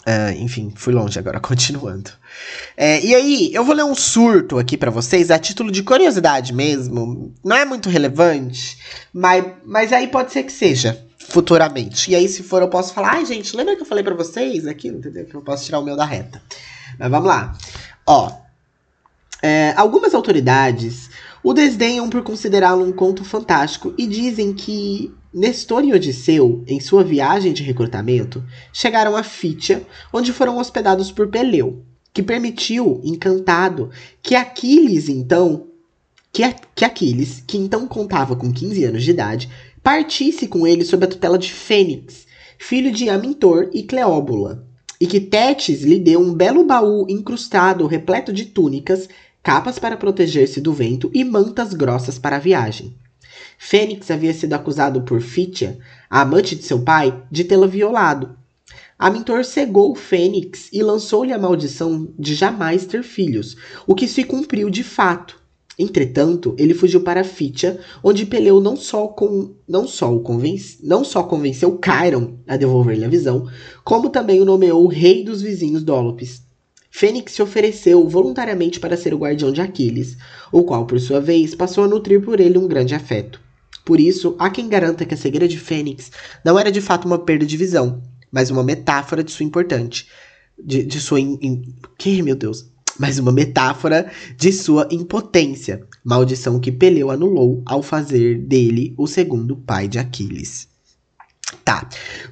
[0.00, 2.10] Uh, enfim, fui longe agora, continuando.
[2.76, 6.52] É, e aí, eu vou ler um surto aqui para vocês, a título de curiosidade
[6.52, 7.34] mesmo.
[7.44, 8.78] Não é muito relevante,
[9.12, 12.10] mas, mas aí pode ser que seja futuramente.
[12.10, 14.66] E aí, se for, eu posso falar, ai, gente, lembra que eu falei para vocês
[14.66, 15.24] aquilo, entendeu?
[15.26, 16.42] Que eu posso tirar o meu da reta.
[16.98, 17.56] Mas vamos lá.
[18.06, 18.32] Ó,
[19.42, 21.10] é, algumas autoridades
[21.42, 27.04] o desdenham por considerá-lo um conto fantástico e dizem que Nestor e Odisseu, em sua
[27.04, 34.34] viagem de recrutamento, chegaram a Fítia, onde foram hospedados por Peleu, que permitiu, encantado, que
[34.34, 35.68] Aquiles, então,
[36.32, 36.42] que,
[36.74, 39.48] que Aquiles, que então contava com 15 anos de idade,
[39.82, 42.26] partisse com ele sob a tutela de Fênix,
[42.58, 44.66] filho de Amintor e Cleóbula,
[45.00, 49.08] e que Tétis lhe deu um belo baú incrustado repleto de túnicas,
[49.42, 52.94] capas para proteger-se do vento e mantas grossas para a viagem.
[53.58, 58.36] Fênix havia sido acusado por Fítia, a amante de seu pai, de tê-la violado.
[58.98, 64.68] Amintor cegou Fênix e lançou-lhe a maldição de jamais ter filhos, o que se cumpriu
[64.68, 65.39] de fato.
[65.82, 71.02] Entretanto, ele fugiu para Fítia, onde Peleu não só, com, não só, o convence, não
[71.02, 73.48] só convenceu Chiron a devolver-lhe a visão,
[73.82, 76.42] como também o nomeou rei dos vizinhos Dólopes.
[76.90, 80.18] Fênix se ofereceu voluntariamente para ser o guardião de Aquiles,
[80.52, 83.40] o qual, por sua vez, passou a nutrir por ele um grande afeto.
[83.82, 86.12] Por isso, há quem garanta que a cegueira de Fênix
[86.44, 90.08] não era de fato uma perda de visão, mas uma metáfora de sua importante.
[90.62, 91.18] De, de sua.
[91.18, 92.69] In, in, que, meu Deus?
[93.00, 99.56] Mas uma metáfora de sua impotência, maldição que Peleu anulou ao fazer dele o segundo
[99.56, 100.69] pai de Aquiles.
[101.64, 101.86] Tá.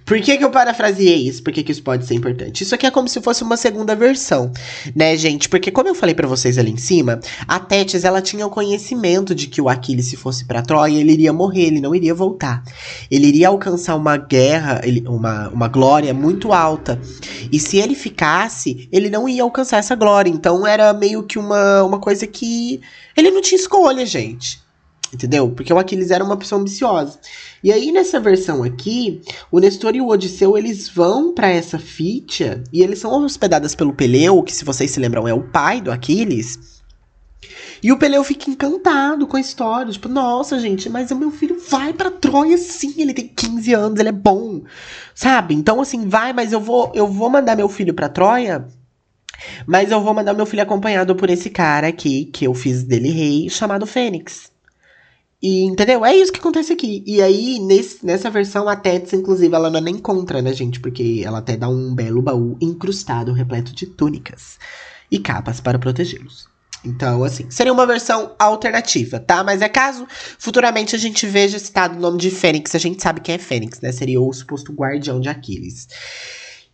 [0.05, 1.43] Por que, que eu parafraseei isso?
[1.43, 2.63] Por que, que isso pode ser importante?
[2.63, 4.53] Isso aqui é como se fosse uma segunda versão,
[4.95, 5.49] né, gente?
[5.49, 9.35] Porque como eu falei para vocês ali em cima, a Tétis, ela tinha o conhecimento
[9.35, 12.63] de que o Aquiles, se fosse para Troia, ele iria morrer, ele não iria voltar.
[13.11, 17.01] Ele iria alcançar uma guerra, ele, uma, uma glória muito alta.
[17.53, 20.31] E se ele ficasse, ele não ia alcançar essa glória.
[20.31, 22.81] Então era meio que uma, uma coisa que
[23.17, 24.68] ele não tinha escolha, gente.
[25.12, 25.51] Entendeu?
[25.51, 27.18] Porque o Aquiles era uma pessoa ambiciosa.
[27.62, 32.62] E aí, nessa versão aqui, o Nestor e o Odisseu, eles vão para essa Fítia
[32.73, 35.90] e eles são hospedadas pelo Peleu, que se vocês se lembram é o pai do
[35.90, 36.79] Aquiles.
[37.83, 39.92] E o Peleu fica encantado com a história.
[39.92, 42.94] Tipo, nossa, gente, mas o meu filho vai pra Troia sim.
[42.99, 44.62] Ele tem 15 anos, ele é bom.
[45.14, 45.55] Sabe?
[45.55, 48.66] Então, assim, vai, mas eu vou, eu vou mandar meu filho pra Troia.
[49.66, 53.11] Mas eu vou mandar meu filho acompanhado por esse cara aqui, que eu fiz dele
[53.11, 54.51] rei, chamado Fênix.
[55.40, 56.05] E, entendeu?
[56.05, 57.03] É isso que acontece aqui.
[57.07, 60.81] E aí, nesse, nessa versão, a Tets, inclusive, ela não é nem contra, né, gente?
[60.81, 64.59] Porque ela até dá um belo baú incrustado, repleto de túnicas
[65.11, 66.48] e capas para protegê-los.
[66.85, 69.42] Então, assim, seria uma versão alternativa, tá?
[69.42, 70.07] Mas é caso
[70.38, 73.81] futuramente a gente veja citado o nome de Fênix, a gente sabe quem é Fênix,
[73.81, 73.90] né?
[73.90, 75.88] Seria o suposto guardião de Aquiles.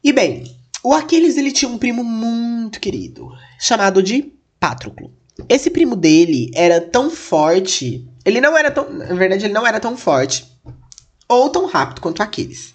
[0.02, 5.12] E bem, o Aquiles ele tinha um primo muito querido, chamado de Patroclo.
[5.48, 8.90] Esse primo dele era tão forte ele não era tão.
[8.90, 10.46] Na verdade, ele não era tão forte
[11.28, 12.72] ou tão rápido quanto Aquiles.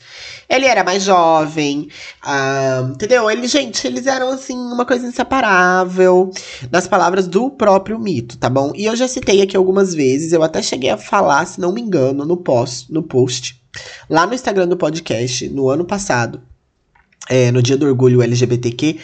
[0.47, 1.89] Ele era mais jovem,
[2.25, 3.29] uh, entendeu?
[3.29, 6.31] Ele, gente, eles eram assim, uma coisa inseparável,
[6.71, 8.71] nas palavras do próprio mito, tá bom?
[8.75, 11.79] E eu já citei aqui algumas vezes, eu até cheguei a falar, se não me
[11.79, 13.61] engano, no post, no post,
[14.09, 16.41] lá no Instagram do podcast, no ano passado,
[17.29, 18.99] é, no dia do orgulho LGBTQ,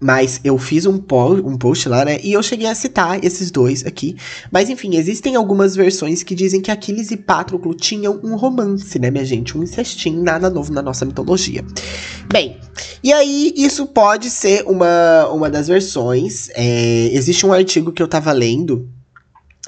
[0.00, 2.18] Mas eu fiz um, po um post lá, né?
[2.22, 4.16] E eu cheguei a citar esses dois aqui.
[4.50, 9.10] Mas enfim, existem algumas versões que dizem que Aquiles e Patroclo tinham um romance, né,
[9.10, 9.56] minha gente?
[9.58, 11.62] Um incestinho, nada novo na nossa mitologia.
[12.32, 12.56] Bem,
[13.02, 16.48] e aí isso pode ser uma, uma das versões.
[16.54, 18.88] É, existe um artigo que eu tava lendo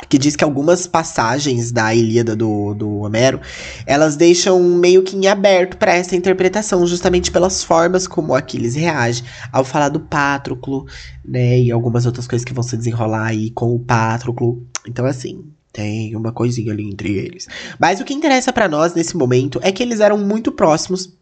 [0.08, 3.40] que diz que algumas passagens da Ilíada do, do Homero,
[3.86, 9.24] elas deixam meio que em aberto para essa interpretação, justamente pelas formas como Aquiles reage
[9.50, 10.86] ao falar do Patroclo,
[11.24, 14.66] né, e algumas outras coisas que vão se desenrolar aí com o Patroclo.
[14.86, 17.48] Então, assim, tem uma coisinha ali entre eles.
[17.78, 21.12] Mas o que interessa para nós nesse momento é que eles eram muito próximos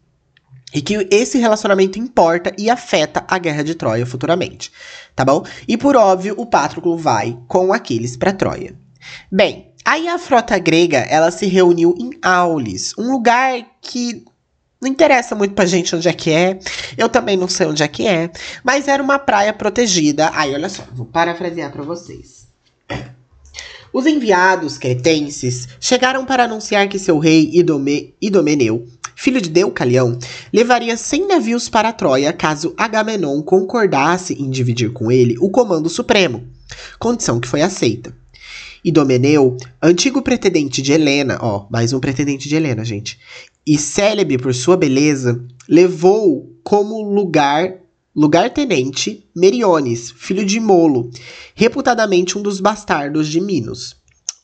[0.73, 4.71] e que esse relacionamento importa e afeta a guerra de Troia futuramente,
[5.15, 5.43] tá bom?
[5.67, 8.75] E por óbvio, o Patroclo vai com Aquiles para Troia.
[9.31, 14.25] Bem, aí a frota grega, ela se reuniu em Aulis, um lugar que
[14.81, 16.59] não interessa muito pra gente onde é que é.
[16.97, 18.31] Eu também não sei onde é que é,
[18.63, 20.31] mas era uma praia protegida.
[20.33, 22.47] Aí, olha só, vou parafrasear para vocês.
[23.93, 28.87] Os enviados cretenses chegaram para anunciar que seu rei Idome, Idomeneu
[29.21, 30.17] filho de Deucalião,
[30.51, 36.47] levaria 100 navios para Troia caso Agamenon concordasse em dividir com ele o comando supremo,
[36.97, 38.17] condição que foi aceita.
[38.83, 43.19] Idomeneu, antigo pretendente de Helena, ó, mais um pretendente de Helena, gente,
[43.63, 47.75] e célebre por sua beleza, levou como lugar
[48.15, 51.11] lugar-tenente Meriones, filho de Molo,
[51.53, 54.00] reputadamente um dos bastardos de Minos.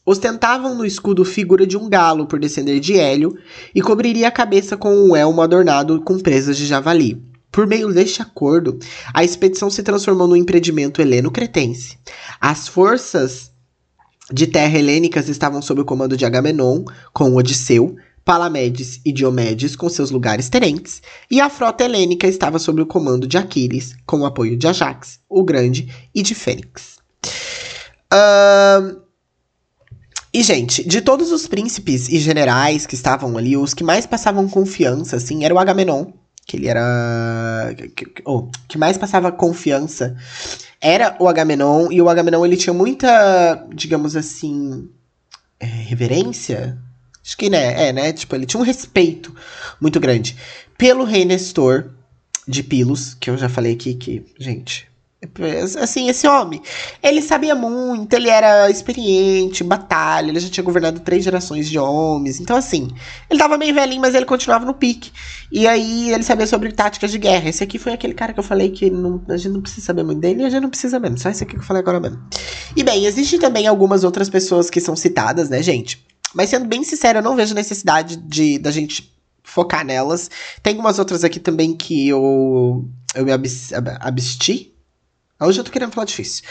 [0.09, 3.37] Ostentavam no escudo figura de um galo por descender de Hélio
[3.75, 7.21] e cobriria a cabeça com um elmo adornado com presas de javali.
[7.51, 8.79] Por meio deste acordo,
[9.13, 11.97] a expedição se transformou no empreendimento heleno-cretense.
[12.39, 13.51] As forças
[14.31, 19.89] de terra helênicas estavam sob o comando de Agamenon, com Odisseu, Palamedes e Diomedes com
[19.89, 24.25] seus lugares tenentes, e a frota helênica estava sob o comando de Aquiles, com o
[24.25, 26.95] apoio de Ajax, o Grande, e de Fênix.
[28.13, 29.06] Uh,
[30.38, 34.47] e, gente, de todos os príncipes e generais que estavam ali, os que mais passavam
[34.47, 36.12] confiança, assim, era o Agamenon.
[36.45, 37.73] Que ele era.
[37.95, 40.15] Que, oh, que mais passava confiança
[40.80, 41.91] era o Agamenon.
[41.91, 44.88] E o Agamenon, ele tinha muita, digamos assim.
[45.60, 46.78] É, reverência?
[47.26, 47.88] Acho que, né?
[47.88, 48.13] É, né?
[48.13, 49.36] Tipo, ele tinha um respeito
[49.82, 50.38] muito grande
[50.78, 51.89] pelo rei Nestor
[52.47, 54.88] de Pilos, que eu já falei aqui que, gente,
[55.82, 56.62] Assim, esse homem,
[57.01, 62.39] ele sabia muito, ele era experiente batalha, ele já tinha governado três gerações de homens.
[62.39, 62.89] Então, assim,
[63.27, 65.12] ele tava meio velhinho, mas ele continuava no pique.
[65.51, 67.49] E aí ele sabia sobre táticas de guerra.
[67.49, 70.03] Esse aqui foi aquele cara que eu falei que não, a gente não precisa saber
[70.03, 71.17] muito dele e a gente não precisa mesmo.
[71.17, 72.21] Só esse aqui que eu falei agora mesmo.
[72.75, 76.06] E bem, existem também algumas outras pessoas que são citadas, né, gente?
[76.36, 79.12] Mas sendo bem sincero, eu não vejo necessidade de da gente
[79.43, 80.30] focar nelas.
[80.62, 83.32] Tem umas outras aqui também que eu, eu me
[83.99, 84.76] absti
[85.39, 86.43] Hoje eu tô querendo falar difícil.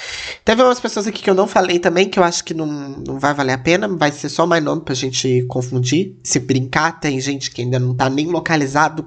[0.44, 3.18] Teve umas pessoas aqui que eu não falei também, que eu acho que não, não
[3.18, 3.88] vai valer a pena.
[3.88, 6.14] Vai ser só mais nome pra gente confundir.
[6.22, 9.04] Se brincar, tem gente que ainda não tá nem localizado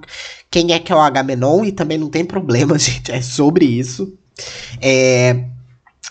[0.51, 1.63] quem é que é o Agamenon.
[1.63, 3.09] E também não tem problema, gente.
[3.09, 4.13] É sobre isso.
[4.81, 5.45] É...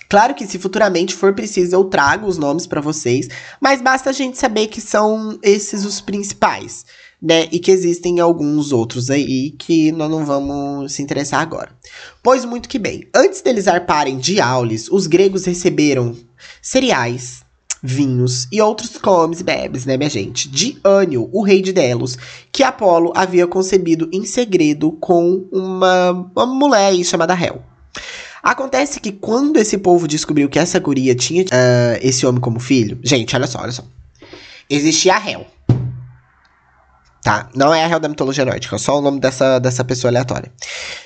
[0.09, 3.29] Claro que se futuramente for preciso, eu trago os nomes para vocês.
[3.61, 6.87] Mas basta a gente saber que são esses os principais
[7.21, 7.49] né?
[7.51, 11.71] E que existem alguns outros aí que nós não vamos se interessar agora.
[12.23, 16.17] Pois muito que bem, antes deles arparem de Aulis, os gregos receberam
[16.63, 17.43] cereais,
[17.83, 20.49] vinhos e outros comes e bebes, né, minha gente?
[20.49, 22.17] De Ânio, o rei de Delos,
[22.53, 27.63] que Apolo havia concebido em segredo com uma, uma mulher aí chamada Hel.
[28.43, 32.99] Acontece que quando esse povo descobriu que essa guria tinha uh, esse homem como filho,
[33.03, 33.85] gente, olha só, olha só.
[34.71, 35.47] Existia a Hel,
[37.29, 37.51] tá?
[37.55, 40.51] Não é a Hel da mitologia nórdica, é só o nome dessa, dessa pessoa aleatória.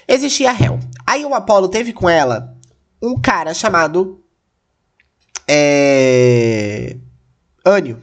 [0.06, 0.78] Existia a Hel.
[1.04, 2.56] Aí o Apolo teve com ela
[3.02, 4.20] um cara chamado.
[5.48, 6.96] É.
[7.66, 8.00] Ânio.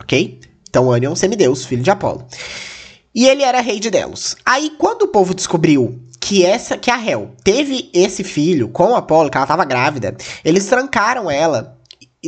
[0.00, 0.40] Ok?
[0.68, 2.24] Então Ânio é um semideus, filho de Apolo.
[3.12, 4.36] E ele era rei de Delos.
[4.44, 8.94] Aí quando o povo descobriu que essa que a Hel teve esse filho com o
[8.94, 11.75] Apolo, que ela tava grávida, eles trancaram ela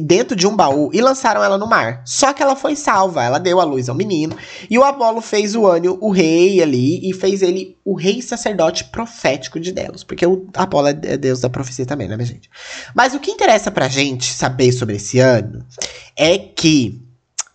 [0.00, 2.02] dentro de um baú e lançaram ela no mar.
[2.04, 4.36] Só que ela foi salva, ela deu a luz ao menino.
[4.68, 8.84] E o Apolo fez o Ânio o rei ali e fez ele o rei sacerdote
[8.84, 10.04] profético de Delos.
[10.04, 12.50] Porque o Apolo é deus da profecia também, né, minha gente?
[12.94, 15.64] Mas o que interessa pra gente saber sobre esse ano
[16.16, 17.00] é que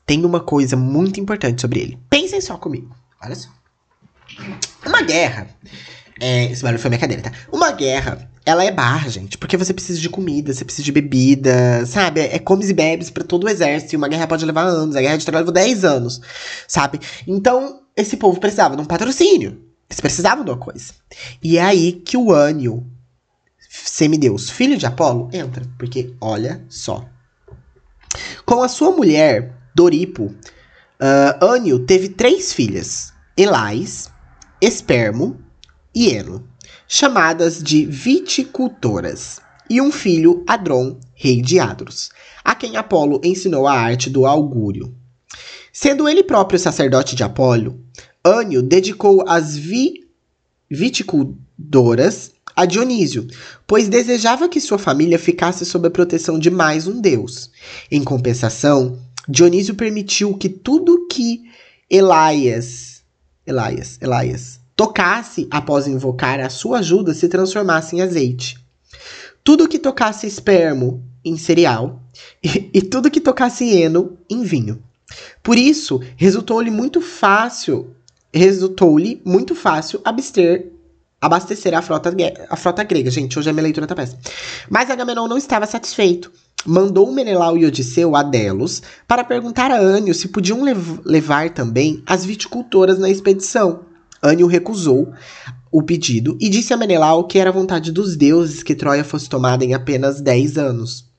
[0.05, 1.99] tem uma coisa muito importante sobre ele.
[2.09, 2.95] Pensem só comigo.
[3.23, 3.49] Olha só.
[4.85, 5.47] Uma guerra.
[6.19, 7.31] É, esse barulho foi minha cadeira, tá?
[7.51, 11.85] Uma guerra ela é barra, gente, porque você precisa de comida, você precisa de bebida,
[11.85, 12.21] sabe?
[12.21, 13.95] É, é comes e bebes para todo o exército.
[13.95, 14.95] E uma guerra pode levar anos.
[14.95, 16.21] A guerra de Troia levou 10 anos,
[16.67, 16.99] sabe?
[17.25, 19.61] Então, esse povo precisava de um patrocínio.
[19.89, 20.93] Eles precisavam de uma coisa.
[21.41, 22.85] E é aí que o Anio
[23.69, 25.29] semideus, filho de Apolo?
[25.31, 27.05] Entra, porque olha só.
[28.45, 34.11] Com a sua mulher, Doripo, uh, Ânio teve três filhas, Elais,
[34.61, 35.41] Espermo
[35.95, 36.47] e Eno,
[36.87, 42.11] chamadas de viticultoras, e um filho, Adron, rei de Adros,
[42.43, 44.93] a quem Apolo ensinou a arte do augúrio.
[45.71, 47.79] Sendo ele próprio sacerdote de Apolo,
[48.23, 50.07] Ânio dedicou as vi
[50.69, 53.27] viticultoras a Dionísio,
[53.65, 57.49] pois desejava que sua família ficasse sob a proteção de mais um deus.
[57.89, 61.41] Em compensação, Dionísio permitiu que tudo que
[61.89, 63.01] Elias,
[63.45, 68.57] Elias, Elias tocasse após invocar a sua ajuda se transformasse em azeite.
[69.43, 72.01] Tudo que tocasse espermo em cereal
[72.43, 74.81] e, e tudo que tocasse heno em vinho.
[75.41, 77.95] Por isso, resultou-lhe muito fácil,
[78.33, 80.71] resultou-lhe muito fácil abster
[81.23, 82.13] abastecer a frota,
[82.49, 83.09] a frota grega.
[83.09, 84.19] Gente, hoje a minha leitura tá péssima.
[84.69, 86.29] Mas Agamenon não estava satisfeito.
[86.65, 92.03] Mandou Menelau e Odisseu a Delos para perguntar a Ânio se podiam lev levar também
[92.05, 93.85] as viticultoras na expedição.
[94.23, 95.11] Ânio recusou
[95.71, 99.65] o pedido e disse a Menelau que era vontade dos deuses que Troia fosse tomada
[99.65, 101.11] em apenas 10 anos.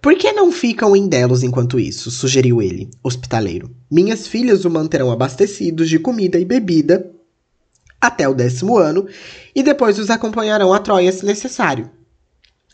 [0.00, 2.10] Por que não ficam em Delos enquanto isso?
[2.10, 3.74] sugeriu ele, hospitaleiro.
[3.90, 7.10] Minhas filhas o manterão abastecidos de comida e bebida
[8.00, 9.08] até o décimo ano,
[9.54, 11.90] e depois os acompanharão a Troia se necessário.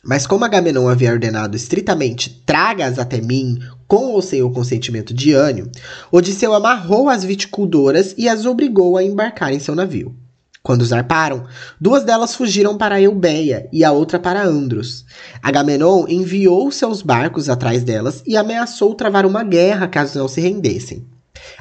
[0.05, 5.33] Mas como Agamenon havia ordenado estritamente traga-as até mim, com ou sem o consentimento de
[5.33, 5.71] Ânio,
[6.11, 10.13] Odisseu amarrou as viticultoras e as obrigou a embarcar em seu navio.
[10.61, 11.45] Quando zarparam,
[11.81, 15.05] duas delas fugiram para Eubeia e a outra para Andros.
[15.41, 21.07] Agamenon enviou seus barcos atrás delas e ameaçou travar uma guerra caso não se rendessem.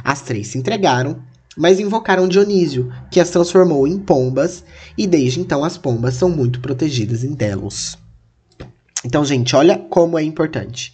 [0.03, 1.21] As três se entregaram
[1.57, 4.63] mas invocaram Dionísio, que as transformou em pombas,
[4.97, 7.97] e desde então as pombas são muito protegidas em Delos.
[9.03, 10.93] Então, gente, olha como é importante.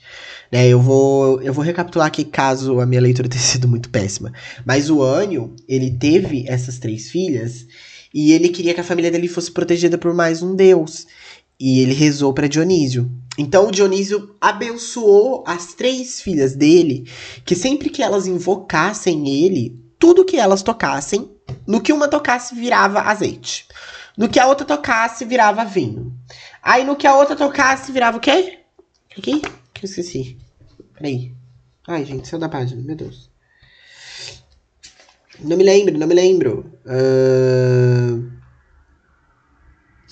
[0.52, 4.32] Né, eu, vou, eu vou recapitular aqui caso a minha leitura tenha sido muito péssima.
[4.66, 7.66] Mas o Anio, ele teve essas três filhas
[8.14, 11.06] e ele queria que a família dele fosse protegida por mais um deus.
[11.60, 13.12] E ele rezou para Dionísio.
[13.38, 17.08] Então o Dionísio abençoou as três filhas dele,
[17.46, 21.30] que sempre que elas invocassem ele, tudo que elas tocassem,
[21.68, 23.68] no que uma tocasse virava azeite.
[24.18, 26.17] No que a outra tocasse virava vinho.
[26.68, 28.60] Aí no que a outra tocasse virava o quê?
[29.18, 29.40] Aqui?
[29.74, 30.38] Que eu esqueci.
[30.94, 31.32] Peraí.
[31.88, 33.30] Ai, gente, saiu da página, meu Deus.
[35.40, 36.70] Não me lembro, não me lembro.
[36.86, 38.30] Uh...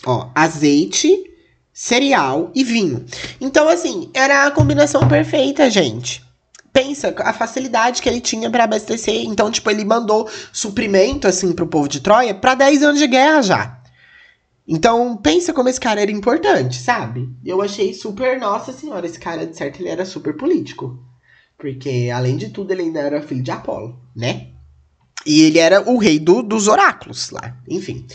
[0.05, 1.29] Ó, azeite,
[1.73, 3.05] cereal e vinho.
[3.41, 6.23] Então, assim, era a combinação perfeita, gente
[6.71, 9.23] pensa a facilidade que ele tinha para abastecer.
[9.23, 13.41] Então, tipo, ele mandou suprimento, assim, pro povo de Troia para 10 anos de guerra
[13.41, 13.74] já.
[14.67, 17.29] Então, pensa como esse cara era importante, sabe?
[17.45, 20.99] Eu achei super, nossa senhora, esse cara, de certo, ele era super político.
[21.57, 24.47] Porque, além de tudo, ele ainda era filho de Apolo, né?
[25.25, 28.05] E ele era o rei do, dos oráculos lá, enfim.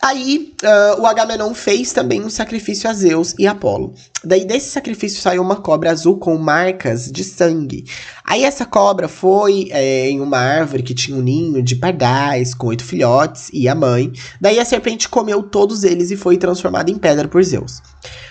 [0.00, 3.94] Aí uh, o Agamenon fez também um sacrifício a Zeus e Apolo.
[4.22, 7.84] Daí desse sacrifício saiu uma cobra azul com marcas de sangue.
[8.24, 12.68] Aí essa cobra foi é, em uma árvore que tinha um ninho de pardais com
[12.68, 14.12] oito filhotes e a mãe.
[14.40, 17.82] Daí a serpente comeu todos eles e foi transformada em pedra por Zeus.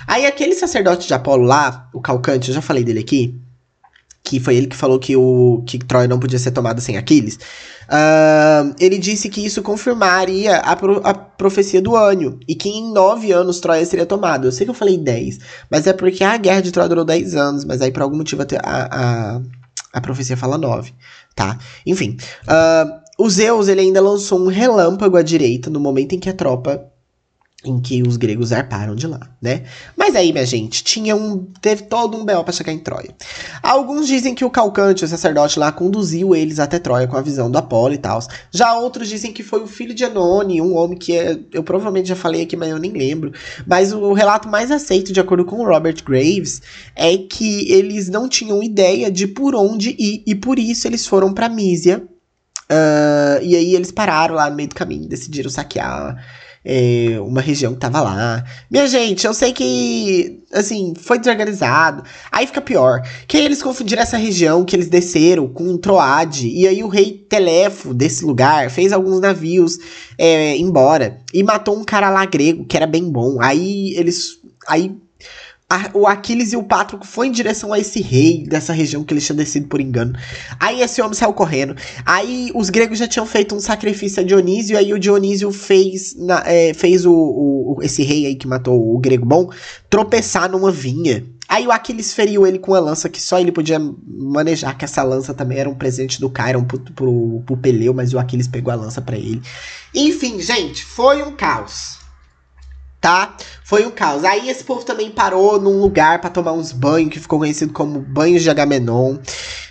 [0.07, 3.37] Aí aquele sacerdote de Apolo lá, o Calcante, eu já falei dele aqui,
[4.27, 7.35] que foi ele que falou que o que Troia não podia ser tomada sem Aquiles.
[7.87, 12.91] Uh, ele disse que isso confirmaria a, pro, a profecia do Ânio e que em
[12.91, 14.45] nove anos Troia seria tomada.
[14.45, 15.39] Eu sei que eu falei dez,
[15.71, 18.41] mas é porque a guerra de Troia durou dez anos, mas aí por algum motivo
[18.41, 19.41] a, a,
[19.93, 20.93] a profecia fala nove,
[21.33, 21.57] tá?
[21.85, 26.29] Enfim, uh, o Zeus ele ainda lançou um relâmpago à direita no momento em que
[26.29, 26.85] a tropa
[27.65, 29.63] em que os gregos zarparam de lá, né?
[29.95, 33.09] Mas aí, minha gente, tinha um teve todo um BO para chegar em Troia.
[33.63, 37.49] Alguns dizem que o Calcante, o sacerdote lá, conduziu eles até Troia com a visão
[37.49, 38.19] do Apolo e tal.
[38.51, 42.09] Já outros dizem que foi o filho de Enone, um homem que é, eu provavelmente
[42.09, 43.33] já falei aqui, mas eu nem lembro.
[43.65, 46.61] Mas o relato mais aceito, de acordo com Robert Graves,
[46.95, 51.33] é que eles não tinham ideia de por onde ir e por isso eles foram
[51.33, 52.07] para Mísia.
[52.69, 56.17] Uh, e aí eles pararam lá no meio do caminho, decidiram saquear
[56.69, 58.43] é, uma região que tava lá.
[58.69, 62.03] Minha gente, eu sei que, assim, foi desorganizado.
[62.29, 63.01] Aí fica pior.
[63.25, 66.49] Que aí eles confundiram essa região que eles desceram com Troade.
[66.49, 69.79] E aí o rei Telefo desse lugar fez alguns navios
[70.17, 71.21] é, embora.
[71.33, 73.37] E matou um cara lá grego que era bem bom.
[73.41, 74.31] Aí eles.
[74.67, 74.93] Aí
[75.69, 79.13] a, o Aquiles e o Pátroco foi em direção a esse rei dessa região que
[79.13, 80.13] eles tinham descido por engano.
[80.59, 81.75] Aí esse homem saiu correndo.
[82.05, 84.77] Aí os gregos já tinham feito um sacrifício a Dionísio.
[84.77, 88.97] Aí o Dionísio fez, na, é, fez o, o, esse rei aí que matou o
[88.97, 89.49] grego bom
[89.89, 91.25] tropeçar numa vinha.
[91.49, 95.01] Aí o Aquiles feriu ele com uma lança que só ele podia manejar, que essa
[95.03, 98.71] lança também era um presente do Chiron pro, pro, pro Peleu, mas o Aquiles pegou
[98.71, 99.41] a lança para ele.
[99.93, 101.96] Enfim, gente, foi um caos.
[103.07, 103.37] Tá?
[103.63, 104.25] Foi um caos.
[104.25, 108.01] Aí esse povo também parou num lugar para tomar uns banhos, que ficou conhecido como
[108.01, 109.15] banhos de Agamenon.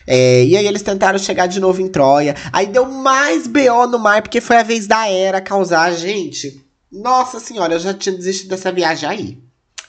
[0.06, 2.34] É, e aí eles tentaram chegar de novo em Troia.
[2.50, 5.92] Aí deu mais BO no mar, porque foi a vez da Era causar.
[5.92, 9.38] Gente, nossa senhora, eu já tinha desistido dessa viagem aí.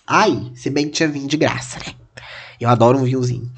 [0.06, 1.94] Ai, se bem que tinha vinho de graça, né?
[2.60, 3.50] Eu adoro um vinhozinho.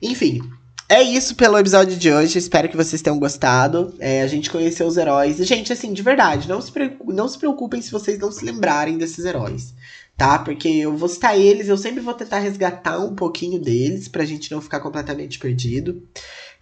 [0.00, 0.40] Enfim,
[0.88, 2.38] é isso pelo episódio de hoje.
[2.38, 3.94] Espero que vocês tenham gostado.
[3.98, 5.36] É, a gente conheceu os heróis.
[5.38, 6.72] Gente, assim, de verdade, não se,
[7.06, 9.74] não se preocupem se vocês não se lembrarem desses heróis.
[10.16, 10.38] Tá?
[10.38, 14.50] Porque eu vou citar eles, eu sempre vou tentar resgatar um pouquinho deles pra gente
[14.50, 16.02] não ficar completamente perdido.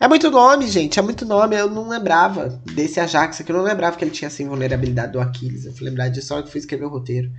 [0.00, 1.56] É muito nome, gente, é muito nome.
[1.56, 5.20] Eu não lembrava desse Ajax aqui, eu não lembrava que ele tinha essa invulnerabilidade do
[5.20, 5.66] Aquiles.
[5.66, 7.30] Eu fui lembrar disso só que fui escrever o roteiro.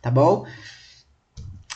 [0.00, 0.46] Tá bom?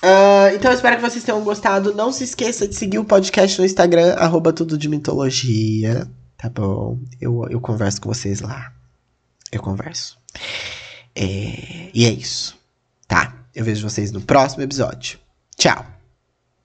[0.03, 1.95] Uh, então eu espero que vocês tenham gostado.
[1.95, 6.09] Não se esqueça de seguir o podcast no Instagram, arroba tudo de mitologia.
[6.37, 6.99] Tá bom?
[7.21, 8.73] Eu, eu converso com vocês lá.
[9.53, 10.19] Eu converso.
[11.15, 12.59] É, e é isso.
[13.07, 13.35] Tá?
[13.55, 15.19] Eu vejo vocês no próximo episódio.
[15.57, 16.00] Tchau!